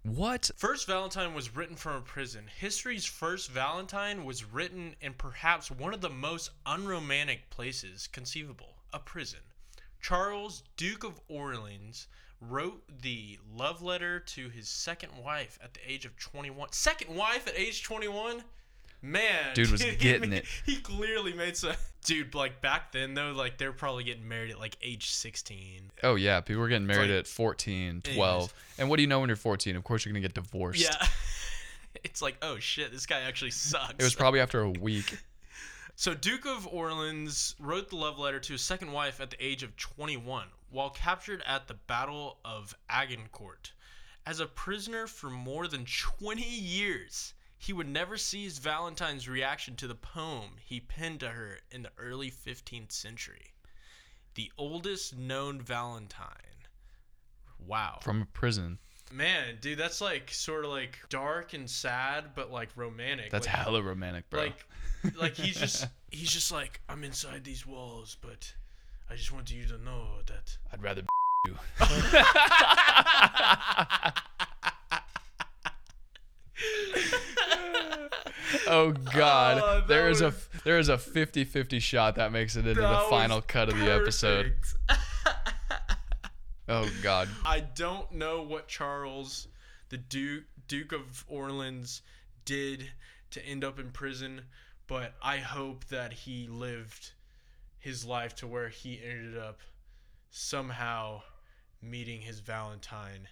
[0.03, 0.49] What?
[0.55, 2.45] First Valentine was written from a prison.
[2.57, 8.99] History's first Valentine was written in perhaps one of the most unromantic places conceivable a
[8.99, 9.39] prison.
[10.01, 12.07] Charles, Duke of Orleans,
[12.41, 16.71] wrote the love letter to his second wife at the age of 21.
[16.71, 18.43] Second wife at age 21?
[19.01, 20.45] Man, Dude was getting it.
[20.65, 21.73] He clearly made some.
[22.05, 25.91] Dude, like back then though, like they're probably getting married at like age 16.
[26.03, 28.15] Oh yeah, people were getting married like- at 14, Anyways.
[28.15, 28.53] 12.
[28.77, 29.75] And what do you know when you're 14?
[29.75, 30.81] Of course you're going to get divorced.
[30.81, 31.07] Yeah.
[32.03, 33.93] it's like, oh shit, this guy actually sucks.
[33.97, 35.17] It was probably after a week.
[35.99, 39.63] So, Duke of Orleans wrote the love letter to his second wife at the age
[39.63, 43.73] of 21 while captured at the Battle of Agincourt.
[44.25, 49.75] As a prisoner for more than 20 years, he would never see his Valentine's reaction
[49.75, 53.51] to the poem he penned to her in the early 15th century.
[54.35, 56.63] The oldest known Valentine.
[57.67, 57.99] Wow.
[58.01, 58.79] From a prison.
[59.11, 63.31] Man, dude, that's like sort of like dark and sad, but like romantic.
[63.31, 64.43] That's like, hella romantic, bro.
[64.43, 64.65] like
[65.19, 68.53] like he's just he's just like i'm inside these walls but
[69.09, 71.01] i just want you to know that I'd rather
[71.47, 71.55] you.
[78.67, 79.61] oh god.
[79.63, 80.33] Oh, there is a
[80.63, 83.91] there is a 50-50 shot that makes it into the final was cut of the
[83.91, 84.53] episode.
[86.67, 87.27] Oh god.
[87.45, 89.47] i don't know what charles
[89.89, 92.03] the duke duke of orleans
[92.45, 92.91] did
[93.31, 94.41] to end up in prison
[94.89, 97.11] but i hope that he lived
[97.79, 99.59] his life to where he ended up
[100.29, 101.21] somehow
[101.81, 103.27] meeting his valentine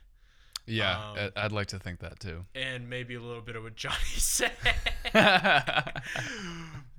[0.65, 2.45] Yeah, Um, I'd like to think that too.
[2.55, 4.51] and maybe a little bit of what johnny said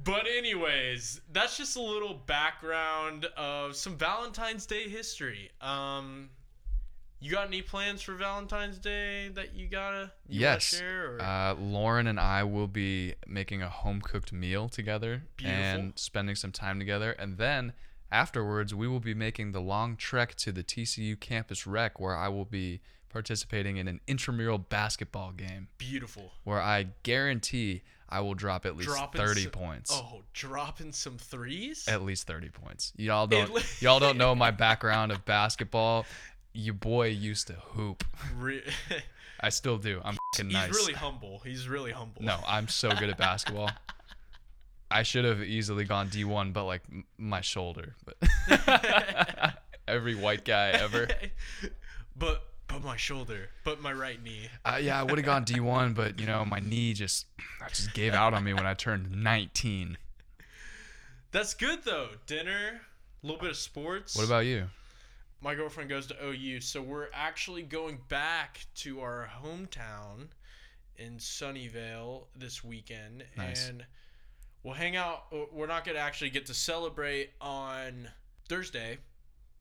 [0.05, 5.51] But anyways, that's just a little background of some Valentine's Day history.
[5.61, 6.31] Um,
[7.21, 10.63] you got any plans for Valentine's Day that you gotta you Yes.
[10.65, 11.15] share?
[11.17, 11.23] Or?
[11.23, 15.63] Uh, Lauren and I will be making a home cooked meal together Beautiful.
[15.63, 17.13] and spending some time together.
[17.13, 17.73] And then
[18.11, 22.29] afterwards, we will be making the long trek to the TCU campus rec where I
[22.29, 26.33] will be participating in an intramural basketball game Beautiful.
[26.45, 29.91] where I guarantee I will drop at least Dropping 30 some- points.
[29.93, 31.87] Oh, dropping some threes.
[31.89, 32.93] At least 30 points.
[32.97, 33.51] Y'all don't
[33.83, 36.07] y'all don't know my background of basketball.
[36.59, 38.03] Your boy used to hoop.
[38.37, 38.65] Re-
[39.41, 40.01] I still do.
[40.05, 40.75] I'm fucking He's nice.
[40.75, 41.39] really humble.
[41.45, 42.21] He's really humble.
[42.21, 43.71] no, I'm so good at basketball.
[44.91, 46.83] I should have easily gone D1, but like
[47.17, 47.95] my shoulder.
[48.05, 49.55] But
[49.89, 51.07] every white guy ever.
[52.17, 54.49] but but my shoulder, but my right knee.
[54.65, 57.27] Uh, yeah, I would have gone D1, but you know my knee just
[57.65, 59.97] I just gave out on me when I turned 19.
[61.31, 62.09] That's good though.
[62.27, 62.81] Dinner,
[63.23, 64.17] a little bit of sports.
[64.17, 64.65] What about you?
[65.41, 70.29] My girlfriend goes to OU, so we're actually going back to our hometown
[70.97, 73.69] in Sunnyvale this weekend, Nice.
[73.69, 73.87] and
[74.63, 75.33] we'll hang out.
[75.53, 78.09] We're not gonna actually get to celebrate on
[78.49, 78.99] Thursday,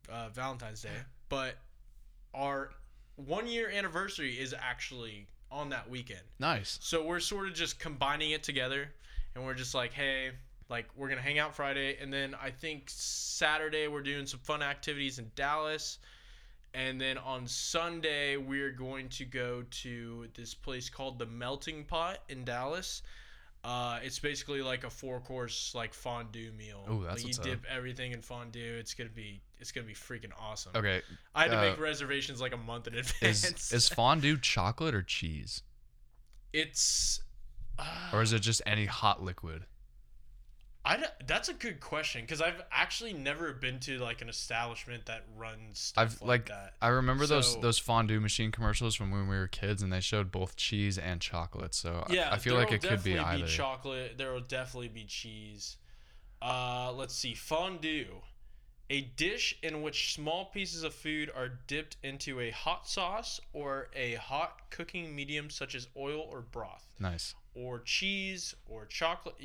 [0.10, 0.90] uh, Valentine's Day,
[1.30, 1.58] but
[2.34, 2.72] our
[3.16, 6.22] one year anniversary is actually on that weekend.
[6.40, 6.78] Nice.
[6.82, 8.92] So we're sort of just combining it together,
[9.36, 10.32] and we're just like, hey,
[10.70, 14.62] like we're gonna hang out Friday, and then I think Saturday we're doing some fun
[14.62, 16.00] activities in Dallas,
[16.74, 22.20] and then on Sunday we're going to go to this place called the Melting Pot
[22.30, 23.02] in Dallas.
[23.64, 26.86] Uh, it's basically like a four course like fondue meal.
[26.90, 27.46] Ooh, that's like you what's up.
[27.46, 28.78] dip everything in fondue.
[28.80, 30.72] It's gonna be it's gonna be freaking awesome.
[30.76, 31.02] Okay.
[31.36, 33.44] I had to uh, make reservations like a month in advance.
[33.44, 35.64] Is is fondue chocolate or cheese?
[36.54, 37.22] it's
[37.78, 39.66] uh, Or is it just any hot liquid?
[40.88, 45.26] I that's a good question because I've actually never been to like an establishment that
[45.36, 46.74] runs stuff I've like, like that.
[46.82, 50.00] I remember those So- those fondue machine commercials from when we were kids, and they
[50.00, 51.76] showed both cheese and chocolate.
[51.76, 53.52] So I- Yeah, I, feel like it could be definitely either.
[53.52, 54.18] chocolate.
[54.18, 55.76] There will definitely be cheese.
[56.42, 58.22] Uh, let's see, fondue,
[58.90, 63.90] a dish in which small pieces of food are dipped into a hot sauce or
[63.94, 67.36] a hot cooking medium such as oil or broth, nice.
[67.54, 69.36] or cheese or chocolate.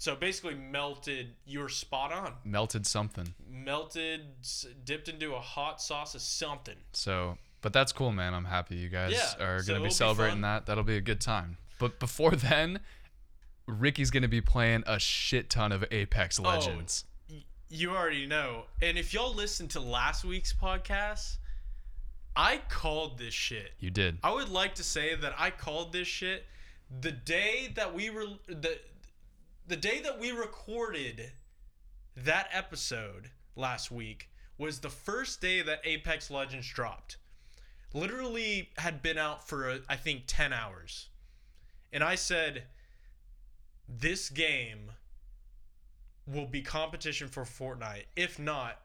[0.00, 1.34] So basically, melted.
[1.44, 2.32] You're spot on.
[2.42, 3.34] Melted something.
[3.46, 4.22] Melted,
[4.86, 6.76] dipped into a hot sauce of something.
[6.94, 8.32] So, but that's cool, man.
[8.32, 10.40] I'm happy you guys Yeah, are so gonna be be celebrating fun.
[10.40, 10.64] that.
[10.64, 11.58] That'll be a good time.
[11.78, 12.80] But before then,
[13.66, 17.04] Ricky's gonna be playing a shit ton of Apex Oh, Legends.
[17.30, 18.64] Y- You already know.
[18.80, 21.36] And if y'all listened to last week's podcast,
[22.34, 23.72] I called this shit.
[23.78, 24.16] You did.
[24.24, 26.46] I would like to say that I called this shit
[27.02, 28.78] the day that we were the
[29.66, 31.32] the day that we recorded
[32.16, 37.16] that episode last week was the first day that Apex Legends dropped.
[37.94, 41.08] Literally had been out for uh, I think 10 hours.
[41.92, 42.64] And I said
[43.88, 44.92] this game
[46.26, 48.04] will be competition for Fortnite.
[48.16, 48.80] If not,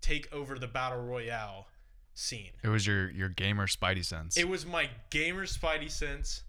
[0.00, 1.66] take over the battle royale
[2.14, 2.52] scene.
[2.62, 4.36] It was your your gamer Spidey sense.
[4.36, 6.42] It was my gamer Spidey sense,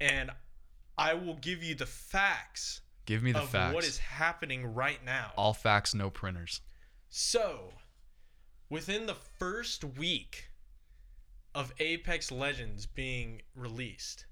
[0.00, 0.30] and
[0.98, 3.74] I will give you the facts Give me the of facts.
[3.74, 5.32] what is happening right now.
[5.36, 6.60] All facts, no printers.
[7.08, 7.74] So,
[8.70, 10.48] within the first week
[11.54, 14.26] of Apex Legends being released,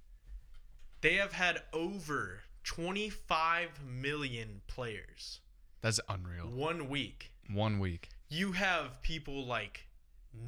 [1.01, 5.41] they have had over 25 million players.
[5.81, 6.47] That's unreal.
[6.47, 7.33] One week.
[7.53, 8.09] One week.
[8.29, 9.87] You have people like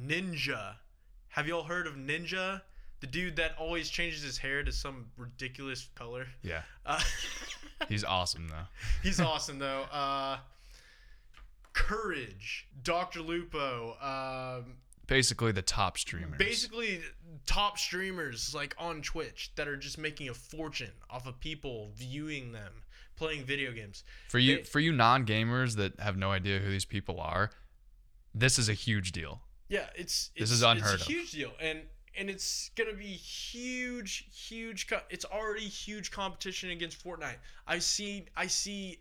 [0.05, 0.75] Ninja.
[1.29, 2.61] Have y'all heard of Ninja?
[3.01, 6.25] The dude that always changes his hair to some ridiculous color.
[6.41, 6.61] Yeah.
[6.85, 7.01] Uh,
[7.89, 8.67] He's awesome though.
[9.03, 9.83] he's awesome though.
[9.91, 10.37] Uh,
[11.73, 13.21] Courage, Dr.
[13.21, 16.37] Lupo, um, Basically the top streamers.
[16.39, 17.01] basically
[17.45, 22.53] top streamers like on Twitch that are just making a fortune off of people viewing
[22.53, 22.71] them
[23.17, 24.03] playing video games.
[24.29, 27.51] For you They- for you non-gamers that have no idea who these people are,
[28.33, 29.41] this is a huge deal.
[29.67, 31.07] Yeah, it's, This it's is unheard it's of.
[31.07, 31.81] huge deal, and
[32.17, 34.87] and it's gonna be huge, huge.
[34.87, 37.37] Co- it's already huge competition against Fortnite.
[37.67, 38.99] I see, I see,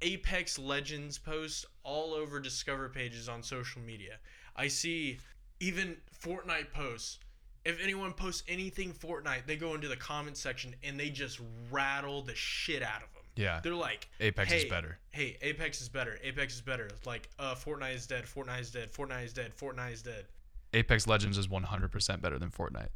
[0.00, 4.18] Apex Legends posts all over Discover pages on social media.
[4.54, 5.18] I see
[5.60, 7.18] even Fortnite posts.
[7.64, 12.22] If anyone posts anything Fortnite, they go into the comment section and they just rattle
[12.22, 13.22] the shit out of them.
[13.36, 13.60] Yeah.
[13.62, 16.18] They're like, Apex is better." Hey, Apex is better.
[16.22, 16.88] Apex is better.
[17.04, 18.24] Like, uh, Fortnite is dead.
[18.24, 18.92] Fortnite is dead.
[18.92, 19.52] Fortnite is dead.
[19.56, 20.26] Fortnite is dead.
[20.74, 22.88] Apex Legends is 100% better than Fortnite.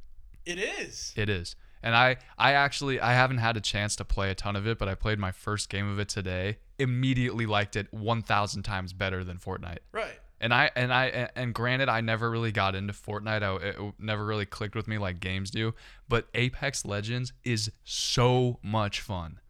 [0.45, 1.13] It is.
[1.17, 1.55] It is.
[1.85, 4.79] And I I actually I haven't had a chance to play a ton of it,
[4.79, 6.59] but I played my first game of it today.
[6.79, 9.79] Immediately liked it 1000 times better than Fortnite.
[9.91, 10.19] Right.
[10.41, 13.43] And I and I and granted I never really got into Fortnite.
[13.43, 15.75] I, it never really clicked with me like games do,
[16.09, 19.41] but Apex Legends is so much fun.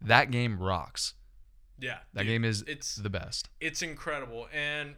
[0.00, 1.14] That game rocks.
[1.78, 1.98] Yeah.
[2.14, 3.50] That dude, game is it's the best.
[3.60, 4.48] it's incredible.
[4.52, 4.94] And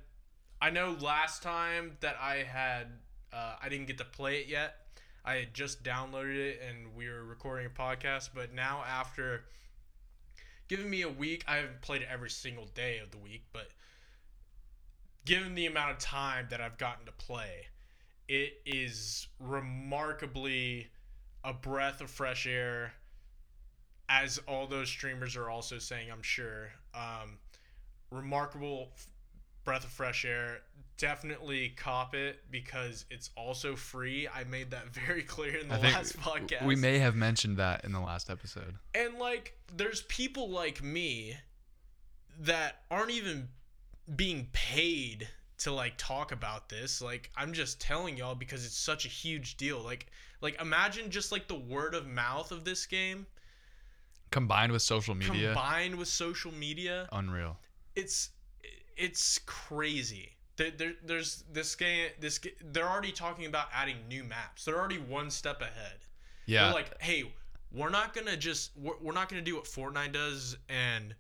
[0.61, 2.87] I know last time that I had
[3.33, 4.77] uh, I didn't get to play it yet.
[5.25, 8.31] I had just downloaded it and we were recording a podcast.
[8.35, 9.45] But now, after
[10.69, 13.69] giving me a week, I haven't played it every single day of the week, but
[15.25, 17.67] given the amount of time that I've gotten to play,
[18.29, 20.89] it is remarkably
[21.45, 22.95] a breath of fresh air.
[24.09, 26.71] As all those streamers are also saying, I'm sure.
[26.95, 27.39] Um,
[28.13, 28.93] remarkable
[29.67, 30.61] breath of fresh air.
[30.97, 34.27] Definitely cop it because it's also free.
[34.27, 36.65] I made that very clear in the I last podcast.
[36.65, 38.77] we may have mentioned that in the last episode.
[38.95, 41.37] And like, there's people like me
[42.41, 43.49] that aren't even
[44.15, 47.03] being paid to like talk about this.
[47.03, 49.83] Like, I'm just telling y'all because it's such a huge deal.
[49.83, 50.07] Like,
[50.41, 53.27] like imagine just like the word of mouth of this game
[54.31, 57.09] Combined with social media, combined with social media.
[57.13, 57.57] unreal.
[57.95, 58.31] It's
[58.97, 60.33] it's crazy.
[60.57, 62.09] There, there, there's this game.
[62.19, 62.41] This
[62.73, 64.65] they're already talking about adding new maps.
[64.65, 65.99] They're already one step ahead.
[66.47, 67.25] Yeah, They're like, hey,
[67.73, 71.15] we're not gonna just we're, we're not gonna do what Fortnite does and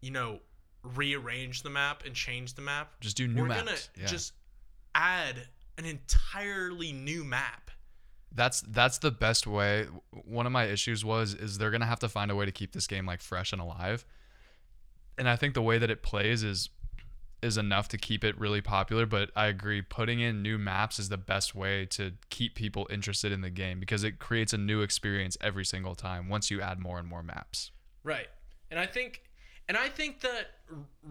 [0.00, 0.40] you know
[0.82, 2.92] rearrange the map and change the map.
[3.00, 3.62] just do new we're maps.
[3.62, 4.06] gonna yeah.
[4.06, 4.32] just
[4.94, 5.46] add
[5.78, 7.70] an entirely new map.
[8.34, 9.86] that's that's the best way.
[10.24, 12.72] One of my issues was is they're gonna have to find a way to keep
[12.72, 14.04] this game like fresh and alive.
[15.18, 16.70] And I think the way that it plays is
[17.42, 19.06] is enough to keep it really popular.
[19.06, 23.32] But I agree, putting in new maps is the best way to keep people interested
[23.32, 26.78] in the game because it creates a new experience every single time once you add
[26.78, 27.70] more and more maps.
[28.04, 28.28] Right.
[28.70, 29.22] And I think
[29.68, 30.48] and I think that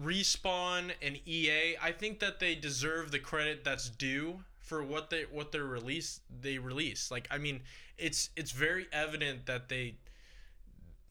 [0.02, 5.22] Respawn and EA, I think that they deserve the credit that's due for what they
[5.22, 7.10] what their release they release.
[7.10, 7.62] Like I mean,
[7.96, 9.96] it's it's very evident that they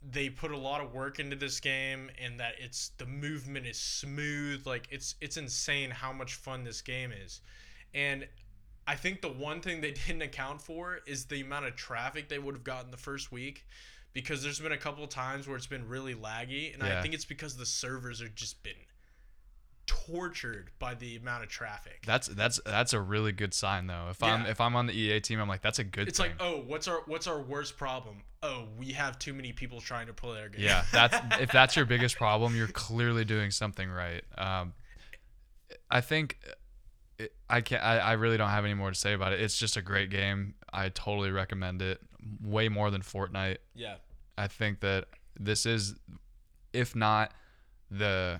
[0.02, 3.78] they put a lot of work into this game and that it's the movement is
[3.78, 4.66] smooth.
[4.66, 7.42] Like it's it's insane how much fun this game is.
[7.94, 8.28] And
[8.88, 12.40] I think the one thing they didn't account for is the amount of traffic they
[12.40, 13.66] would have gotten the first week
[14.14, 17.14] because there's been a couple of times where it's been really laggy and I think
[17.14, 18.74] it's because the servers are just been
[19.90, 22.04] tortured by the amount of traffic.
[22.06, 24.08] That's that's that's a really good sign though.
[24.12, 26.32] If I'm if I'm on the EA team, I'm like that's a good it's thing.
[26.32, 28.22] like, oh, what's our what's our worst problem?
[28.44, 30.62] Oh, we have too many people trying to play our game.
[30.62, 34.24] Yeah, that's if that's your biggest problem, you're clearly doing something right.
[34.38, 34.74] Um,
[35.90, 36.38] I think
[37.18, 37.84] it, I can't.
[37.84, 39.42] I, I really don't have any more to say about it.
[39.42, 40.54] It's just a great game.
[40.72, 42.00] I totally recommend it.
[42.44, 43.58] Way more than Fortnite.
[43.74, 43.96] yeah.
[44.38, 45.06] I think that
[45.38, 45.96] this is,
[46.72, 47.34] if not
[47.92, 48.40] the,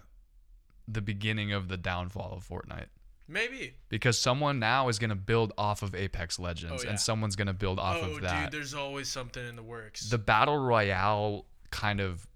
[0.92, 2.88] the beginning of the downfall of Fortnite.
[3.28, 3.76] Maybe.
[3.90, 6.90] Because someone now is gonna build off of Apex Legends, Oh, yeah.
[6.92, 10.10] and someone's gonna build off oh, of that dude, there's always something in the works.
[10.10, 12.28] the battle royale kind of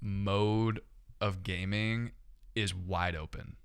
[0.00, 0.80] mode
[1.20, 2.12] of gaming
[2.54, 3.56] is wide open.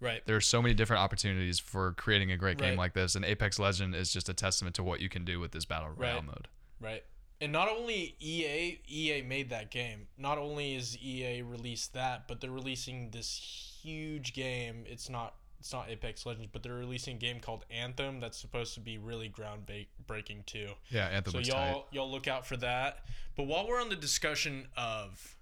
[0.00, 0.26] right.
[0.26, 2.78] There are so many different opportunities for creating a great game Right.
[2.78, 5.52] like this, and Apex Legend is just a testament to what you can do with
[5.52, 6.24] this battle royale Right.
[6.26, 6.48] mode.
[6.80, 7.04] Right.
[7.40, 10.08] And not only EA EA made that game.
[10.16, 14.84] Not only is EA released that, but they're releasing this huge game.
[14.86, 18.74] It's not it's not Apex Legends, but they're releasing a game called Anthem that's supposed
[18.74, 20.68] to be really groundbreaking too.
[20.88, 21.84] Yeah, Anthem So y'all tight.
[21.92, 23.04] y'all look out for that.
[23.36, 25.36] But while we're on the discussion of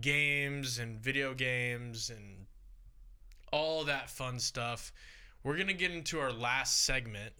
[0.00, 2.46] games and video games and
[3.52, 4.92] all that fun stuff,
[5.42, 7.32] we're going to get into our last segment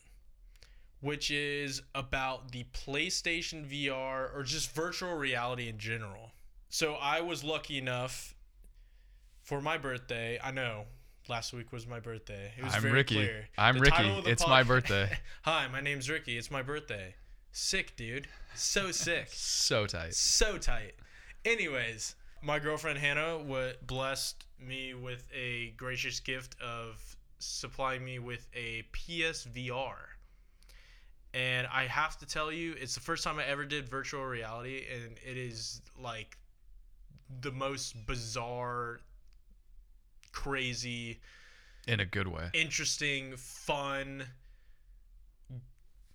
[1.03, 6.31] which is about the PlayStation VR or just virtual reality in general.
[6.71, 8.35] So I was lucky enough
[9.43, 10.39] for my birthday.
[10.43, 10.85] I know
[11.29, 12.53] last week was my birthday.
[12.57, 13.17] It was I'm very Ricky.
[13.17, 13.49] clear.
[13.59, 13.97] I'm The Ricky.
[13.97, 15.11] title of the It's my birthday.
[15.43, 16.39] Hi, my name's Ricky.
[16.39, 17.15] It's my birthday.
[17.51, 18.29] Sick, dude.
[18.55, 19.27] So sick.
[19.31, 20.15] So tight.
[20.15, 20.95] so tight.
[21.45, 28.47] Anyways, my girlfriend Hannah wa blessed me with a gracious gift of supplying me with
[28.55, 29.97] a PSVR.
[31.35, 34.85] And I have to tell you, it's the first time I ever did virtual reality,
[34.93, 36.37] and it is like
[37.41, 39.01] the most bizarre,
[40.33, 41.21] crazy,
[41.89, 42.51] In a good way.
[42.53, 44.25] interesting, fun,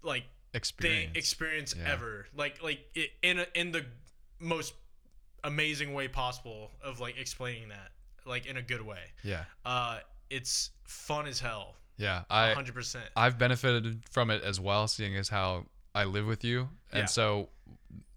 [0.03, 1.05] like Experience.
[1.13, 1.91] thing experience Yeah.
[1.91, 2.27] ever.
[2.35, 3.85] Like like it, in a, in the
[4.39, 4.73] most
[5.43, 7.91] amazing way possible of like explaining that,
[8.25, 9.01] like in a good way.
[9.23, 9.45] yeah.
[9.65, 9.99] Uh,
[10.29, 11.75] it's fun as hell.
[11.97, 12.23] Yeah.
[12.29, 13.05] I hundred percent.
[13.15, 17.05] I've benefited from it as well, seeing as how I live with you, and Yeah.
[17.05, 17.49] so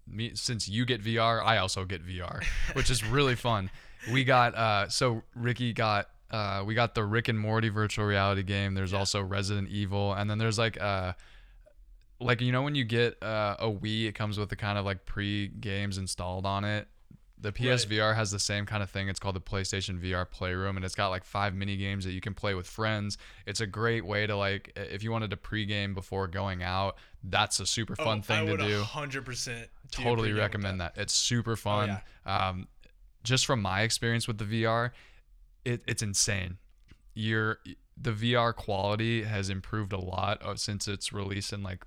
[0.07, 3.69] me since you get VR, I also get VR, which is really fun.
[4.11, 8.43] We got uh, so Ricky got uh, we got the Rick and Morty virtual reality
[8.43, 8.73] game.
[8.73, 8.99] There's Yeah.
[8.99, 11.13] also Resident Evil, and then there's like uh,
[12.19, 14.85] like you know when you get uh, a Wii, it comes with the kind of
[14.85, 16.87] like pre games installed on it.
[17.41, 19.09] The PSVR has the same kind of thing.
[19.09, 22.21] It's called the PlayStation VR Playroom, and it's got like five mini games that you
[22.21, 23.17] can play with friends.
[23.47, 26.97] It's a great way to like if you wanted to pregame before going out.
[27.23, 28.81] That's a super fun oh, thing to do.
[28.81, 29.67] Hundred percent.
[29.91, 30.93] Totally recommend that.
[30.95, 31.99] It's super fun.
[32.25, 32.49] Yeah.
[32.49, 32.67] Um,
[33.23, 34.91] just from my experience with the VR,
[35.65, 36.57] it, it's insane.
[37.13, 37.57] You're
[37.97, 41.85] the VR quality has improved a lot uh, since its release in like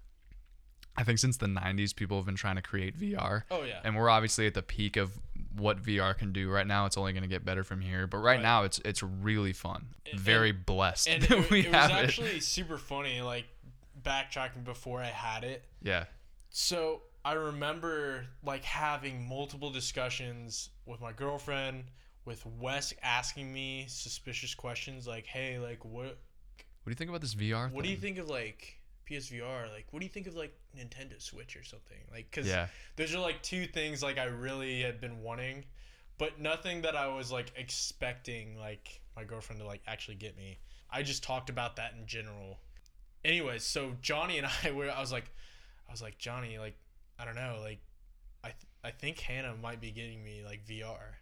[0.96, 3.42] I think since the 90s people have been trying to create VR.
[3.50, 3.80] Oh yeah.
[3.82, 5.18] And we're obviously at the peak of
[5.56, 6.86] what VR can do right now.
[6.86, 8.42] It's only going to get better from here, but right, Right.
[8.42, 9.86] now it's it's really fun.
[10.10, 13.20] And- Very blessed and that it, we it was have actually super funny.
[13.20, 13.46] Like
[14.02, 15.64] backtracking before I had it.
[15.82, 16.04] Yeah.
[16.50, 21.84] So I remember like having multiple discussions with my girlfriend,
[22.24, 27.20] with Wes asking me suspicious questions like, "Hey, like what What do you think about
[27.22, 29.70] this VR what do you think of like PSVR?
[29.72, 32.68] Like what do you think of like Nintendo Switch or something?" Like cuz Yeah.
[32.96, 35.64] those are like two things like I really had been wanting,
[36.18, 40.58] but nothing that I was like expecting like my girlfriend to like actually get me.
[40.90, 42.60] I just talked about that in general.
[43.24, 45.30] Anyways, so Johnny and I were I was like
[45.88, 46.76] I was like Johnny like
[47.18, 47.80] I don't know like
[48.42, 51.16] I th- I think Hannah might be getting me like VR.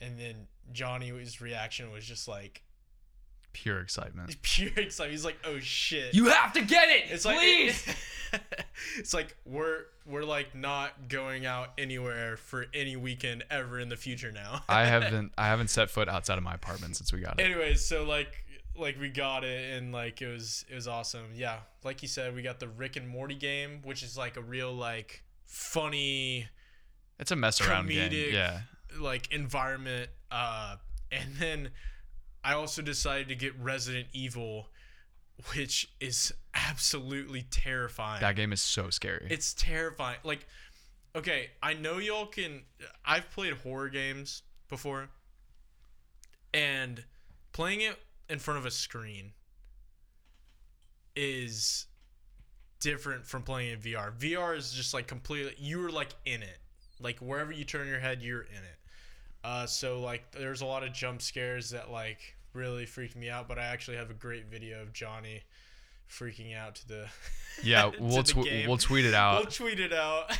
[0.00, 2.63] And then Johnny's reaction was just like
[3.54, 4.36] Pure excitement.
[4.42, 5.12] pure excitement.
[5.12, 7.04] He's like, "Oh shit." You have to get it.
[7.08, 7.38] It's like
[8.98, 13.96] it's like we're we're like not going out anywhere for any weekend ever in the
[13.96, 14.62] future now.
[14.68, 17.42] I haven't I haven't set foot outside of my apartment since we got it.
[17.44, 18.44] Anyways, so like
[18.76, 21.26] like we got it and like it was it was awesome.
[21.34, 24.42] Yeah, like you said, we got the Rick and Morty game, which is like a
[24.42, 26.48] real like funny
[27.18, 28.10] It's a mess around game.
[28.10, 28.32] Comedic.
[28.32, 28.60] Yeah.
[28.98, 30.10] like environment.
[30.30, 30.76] Uh,
[31.12, 31.70] and then
[32.44, 34.68] I also decided to get Resident Evil,
[35.54, 38.20] which is absolutely terrifying.
[38.20, 39.26] That game is so scary.
[39.30, 40.18] It's terrifying.
[40.22, 40.46] Like,
[41.16, 42.62] okay, I know y'all can.
[43.04, 45.08] I've played horror games before,
[46.52, 47.02] and
[47.52, 49.32] playing it in front of a screen
[51.16, 51.86] is
[52.80, 54.12] different from playing in VR.
[54.18, 55.54] VR is just like completely.
[55.56, 56.58] You're like in it.
[57.00, 58.78] Like wherever you turn your head, you're in it.
[59.44, 63.46] Uh, so like, there's a lot of jump scares that like really freaked me out.
[63.46, 65.42] But I actually have a great video of Johnny
[66.10, 67.06] freaking out to the
[67.62, 69.42] yeah, to we'll the tw- we'll tweet it out.
[69.42, 70.32] We'll tweet it out.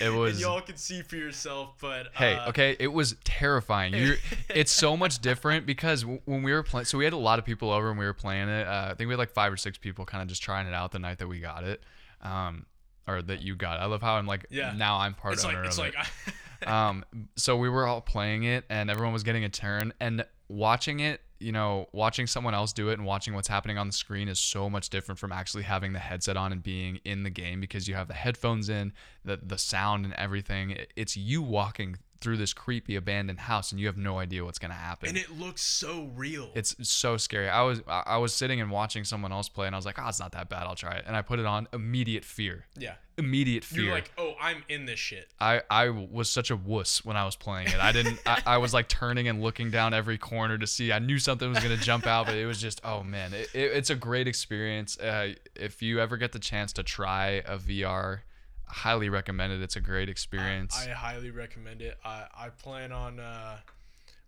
[0.00, 3.94] It was- And y'all can see for yourself, but Hey, uh, okay, it was terrifying.
[3.94, 4.16] You're,
[4.54, 7.44] it's so much different because when we were playing, so we had a lot of
[7.44, 8.66] people over and we were playing it.
[8.68, 10.74] Uh, I think we had like five or six people kind of just trying it
[10.74, 11.82] out the night that we got it,
[12.22, 12.66] um,
[13.08, 13.80] or that you got.
[13.80, 14.72] I love how I'm like, Yeah.
[14.76, 16.34] now I'm part It's like owner it's of like it.
[16.66, 17.04] Um,
[17.36, 21.20] so we were all playing it and everyone was getting a turn and watching it.
[21.40, 24.40] You know, watching someone else do it and watching what's happening on the screen is
[24.40, 27.86] so much different from actually having the headset on and being in the game because
[27.86, 28.92] you have the headphones in,
[29.24, 30.76] the the sound and everything.
[30.96, 34.74] It's you walking through this creepy abandoned house and you have no idea what's gonna
[34.74, 35.08] happen.
[35.08, 36.50] and it looks so real.
[36.54, 37.48] it's so scary.
[37.48, 40.08] I was I was sitting and watching someone else play and I was like, oh,
[40.08, 40.64] it's not that bad.
[40.64, 41.04] I'll try it.
[41.06, 41.68] And I put it on.
[41.72, 42.66] Immediate fear.
[42.76, 42.94] yeah.
[43.16, 43.82] Immediate fear.
[43.82, 45.28] You're like, oh, I'm in this shit.
[45.40, 47.74] I, I was such a wuss when I was playing it.
[47.80, 48.20] I didn't.
[48.24, 50.92] I, I was like turning and looking down every corner to see.
[50.92, 53.72] I knew something was gonna jump out, but it was just oh man, it, it,
[53.72, 54.96] it's a great experience.
[54.98, 58.20] Uh, if you ever get the chance to try a VR,
[58.68, 59.62] highly recommend it.
[59.62, 60.76] It's a great experience.
[60.76, 61.98] I highly recommend it.
[62.04, 63.58] I, I plan on uh,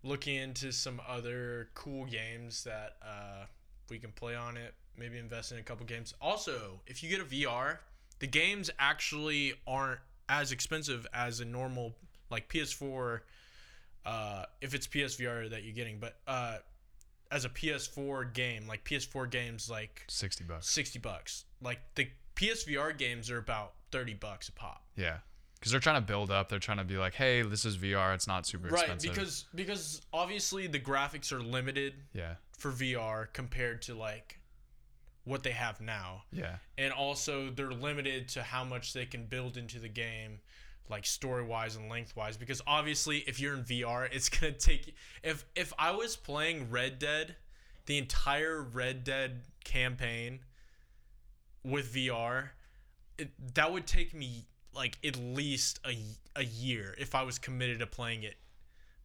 [0.03, 3.45] looking into some other cool games that uh,
[3.89, 4.75] we can play on it.
[4.99, 6.15] Maybe invest in a couple games.
[6.21, 7.79] Also, if you get a VR,
[8.19, 11.95] the games actually aren't as expensive as a normal
[12.31, 13.21] like PS4.
[14.07, 16.57] Uh, if it's PSVR that you're getting, but uh,
[17.31, 20.69] as a PS4 game, like PS4 games, like Sixty bucks.
[20.71, 21.45] 60 bucks.
[21.63, 24.83] Like the PSVR games are about 30 bucks a pop.
[24.97, 25.19] Yeah,
[25.59, 26.49] because they're trying to build up.
[26.49, 28.15] They're trying to be like, hey, this is VR.
[28.15, 29.11] It's not super Right, expensive.
[29.13, 34.39] because because obviously the graphics are limited yeah, for VR compared to like
[35.25, 36.23] what they have now.
[36.33, 40.41] yeah, And also they're limited to how much they can build into the game
[40.89, 45.45] like story-wise and lengthwise because obviously if you're in VR, it's going to take if
[45.55, 47.37] if I was playing Red Dead,
[47.87, 50.41] the entire Red Dead campaign
[51.63, 52.51] with VR,
[53.21, 55.97] it, that would take me like at least a,
[56.37, 58.37] a year if I was committed to playing it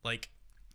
[0.04, 0.30] like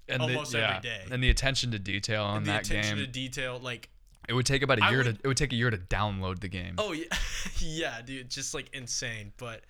[0.09, 0.81] and Almost the, yeah.
[0.81, 1.03] day.
[1.11, 3.07] And the attention to detail on the that attention game.
[3.07, 3.89] to detail like
[4.29, 5.21] it would take about a I year would- to.
[5.25, 6.75] It would take a year to download the game.
[6.79, 7.05] Oh yeah,
[7.59, 9.33] yeah, dude, just like insane.
[9.39, 9.63] But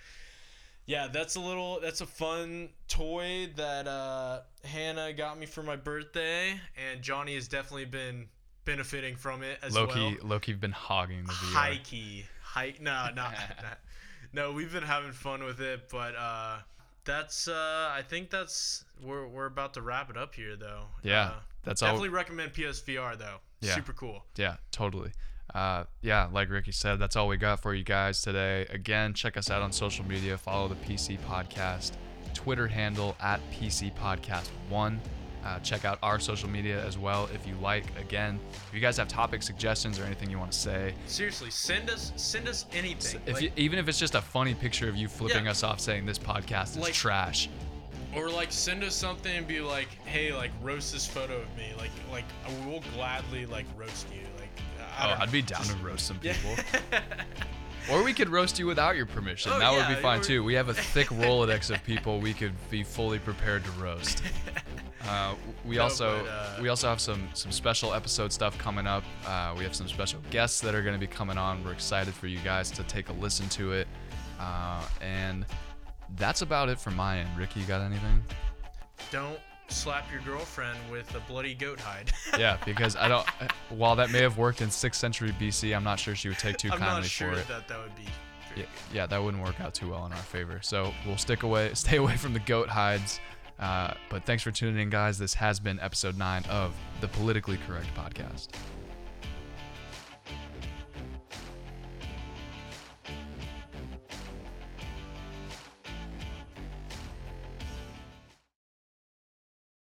[0.86, 5.76] yeah, that's a little, that's a fun toy that uh, Hannah got me for my
[5.76, 6.58] birthday,
[6.90, 8.26] and Johnny has definitely been
[8.64, 10.28] benefiting from it as Loki, well.
[10.30, 11.52] Loki's been hogging the VR.
[11.52, 12.24] High key,
[12.54, 13.34] high, no, not,
[14.32, 14.52] no.
[14.52, 16.58] We've been having fun with it, but uh,
[17.04, 20.84] that's uh I think that's we're we're about to wrap it up here though.
[21.02, 21.32] Yeah, Uh,
[21.64, 21.88] that's all.
[21.88, 23.36] definitely recommend PSVR though.
[23.60, 23.74] Yeah.
[23.74, 24.24] Super cool.
[24.36, 25.12] Yeah, totally.
[25.54, 28.66] Uh, yeah, like Ricky said, that's all we got for you guys today.
[28.70, 30.38] Again, check us out on social media.
[30.38, 31.92] Follow the PC Podcast
[32.34, 35.00] Twitter handle at PC Podcast One.
[35.44, 37.84] Uh, check out our social media as well if you like.
[37.98, 38.38] Again,
[38.68, 42.12] if you guys have topic suggestions or anything you want to say, Seriously, send us
[42.16, 43.20] send us anything.
[43.26, 45.52] if Like- you, even if it's just a funny picture of you flipping Yeah.
[45.52, 47.48] us off saying this podcast is Like- trash,
[48.14, 51.72] or like send us something and be like, hey, like roast this photo of me.
[51.78, 52.24] Like like
[52.66, 54.20] we'll gladly like roast you.
[54.38, 54.50] Like
[54.98, 55.22] I oh, know.
[55.22, 56.34] I'd be down to roast some Yeah.
[56.34, 56.64] people.
[57.90, 59.50] Or we could roast you without your permission.
[59.54, 60.44] Oh, that would be fine too.
[60.44, 64.22] We have a thick Rolodex of people we could be fully prepared to roast.
[65.08, 65.34] Uh,
[65.64, 69.02] we No, also but, uh, we also have some some special episode stuff coming up.
[69.26, 71.64] Uh, we have some special guests that are going to be coming on.
[71.64, 73.88] We're excited for you guys to take a listen to it.
[74.38, 75.46] Uh, and
[76.16, 77.28] that's about it from my end.
[77.36, 78.22] Ricky, you got anything?
[79.10, 79.38] Don't
[79.68, 82.10] slap your girlfriend with a bloody goat hide.
[82.38, 83.26] Yeah, because I don't.
[83.70, 86.56] While that may have worked in 6th century BC, I'm not sure she would take
[86.58, 87.48] too I'm kindly not sure for it.
[87.48, 88.04] that that would be.
[88.56, 90.60] yeah, yeah, that wouldn't work out too well in our favor.
[90.62, 93.20] So we'll stick away, stay away from the goat hides.
[93.60, 95.18] Uh, but thanks for tuning in, guys.
[95.18, 98.48] This has been episode nine of the Politically Correct Podcast.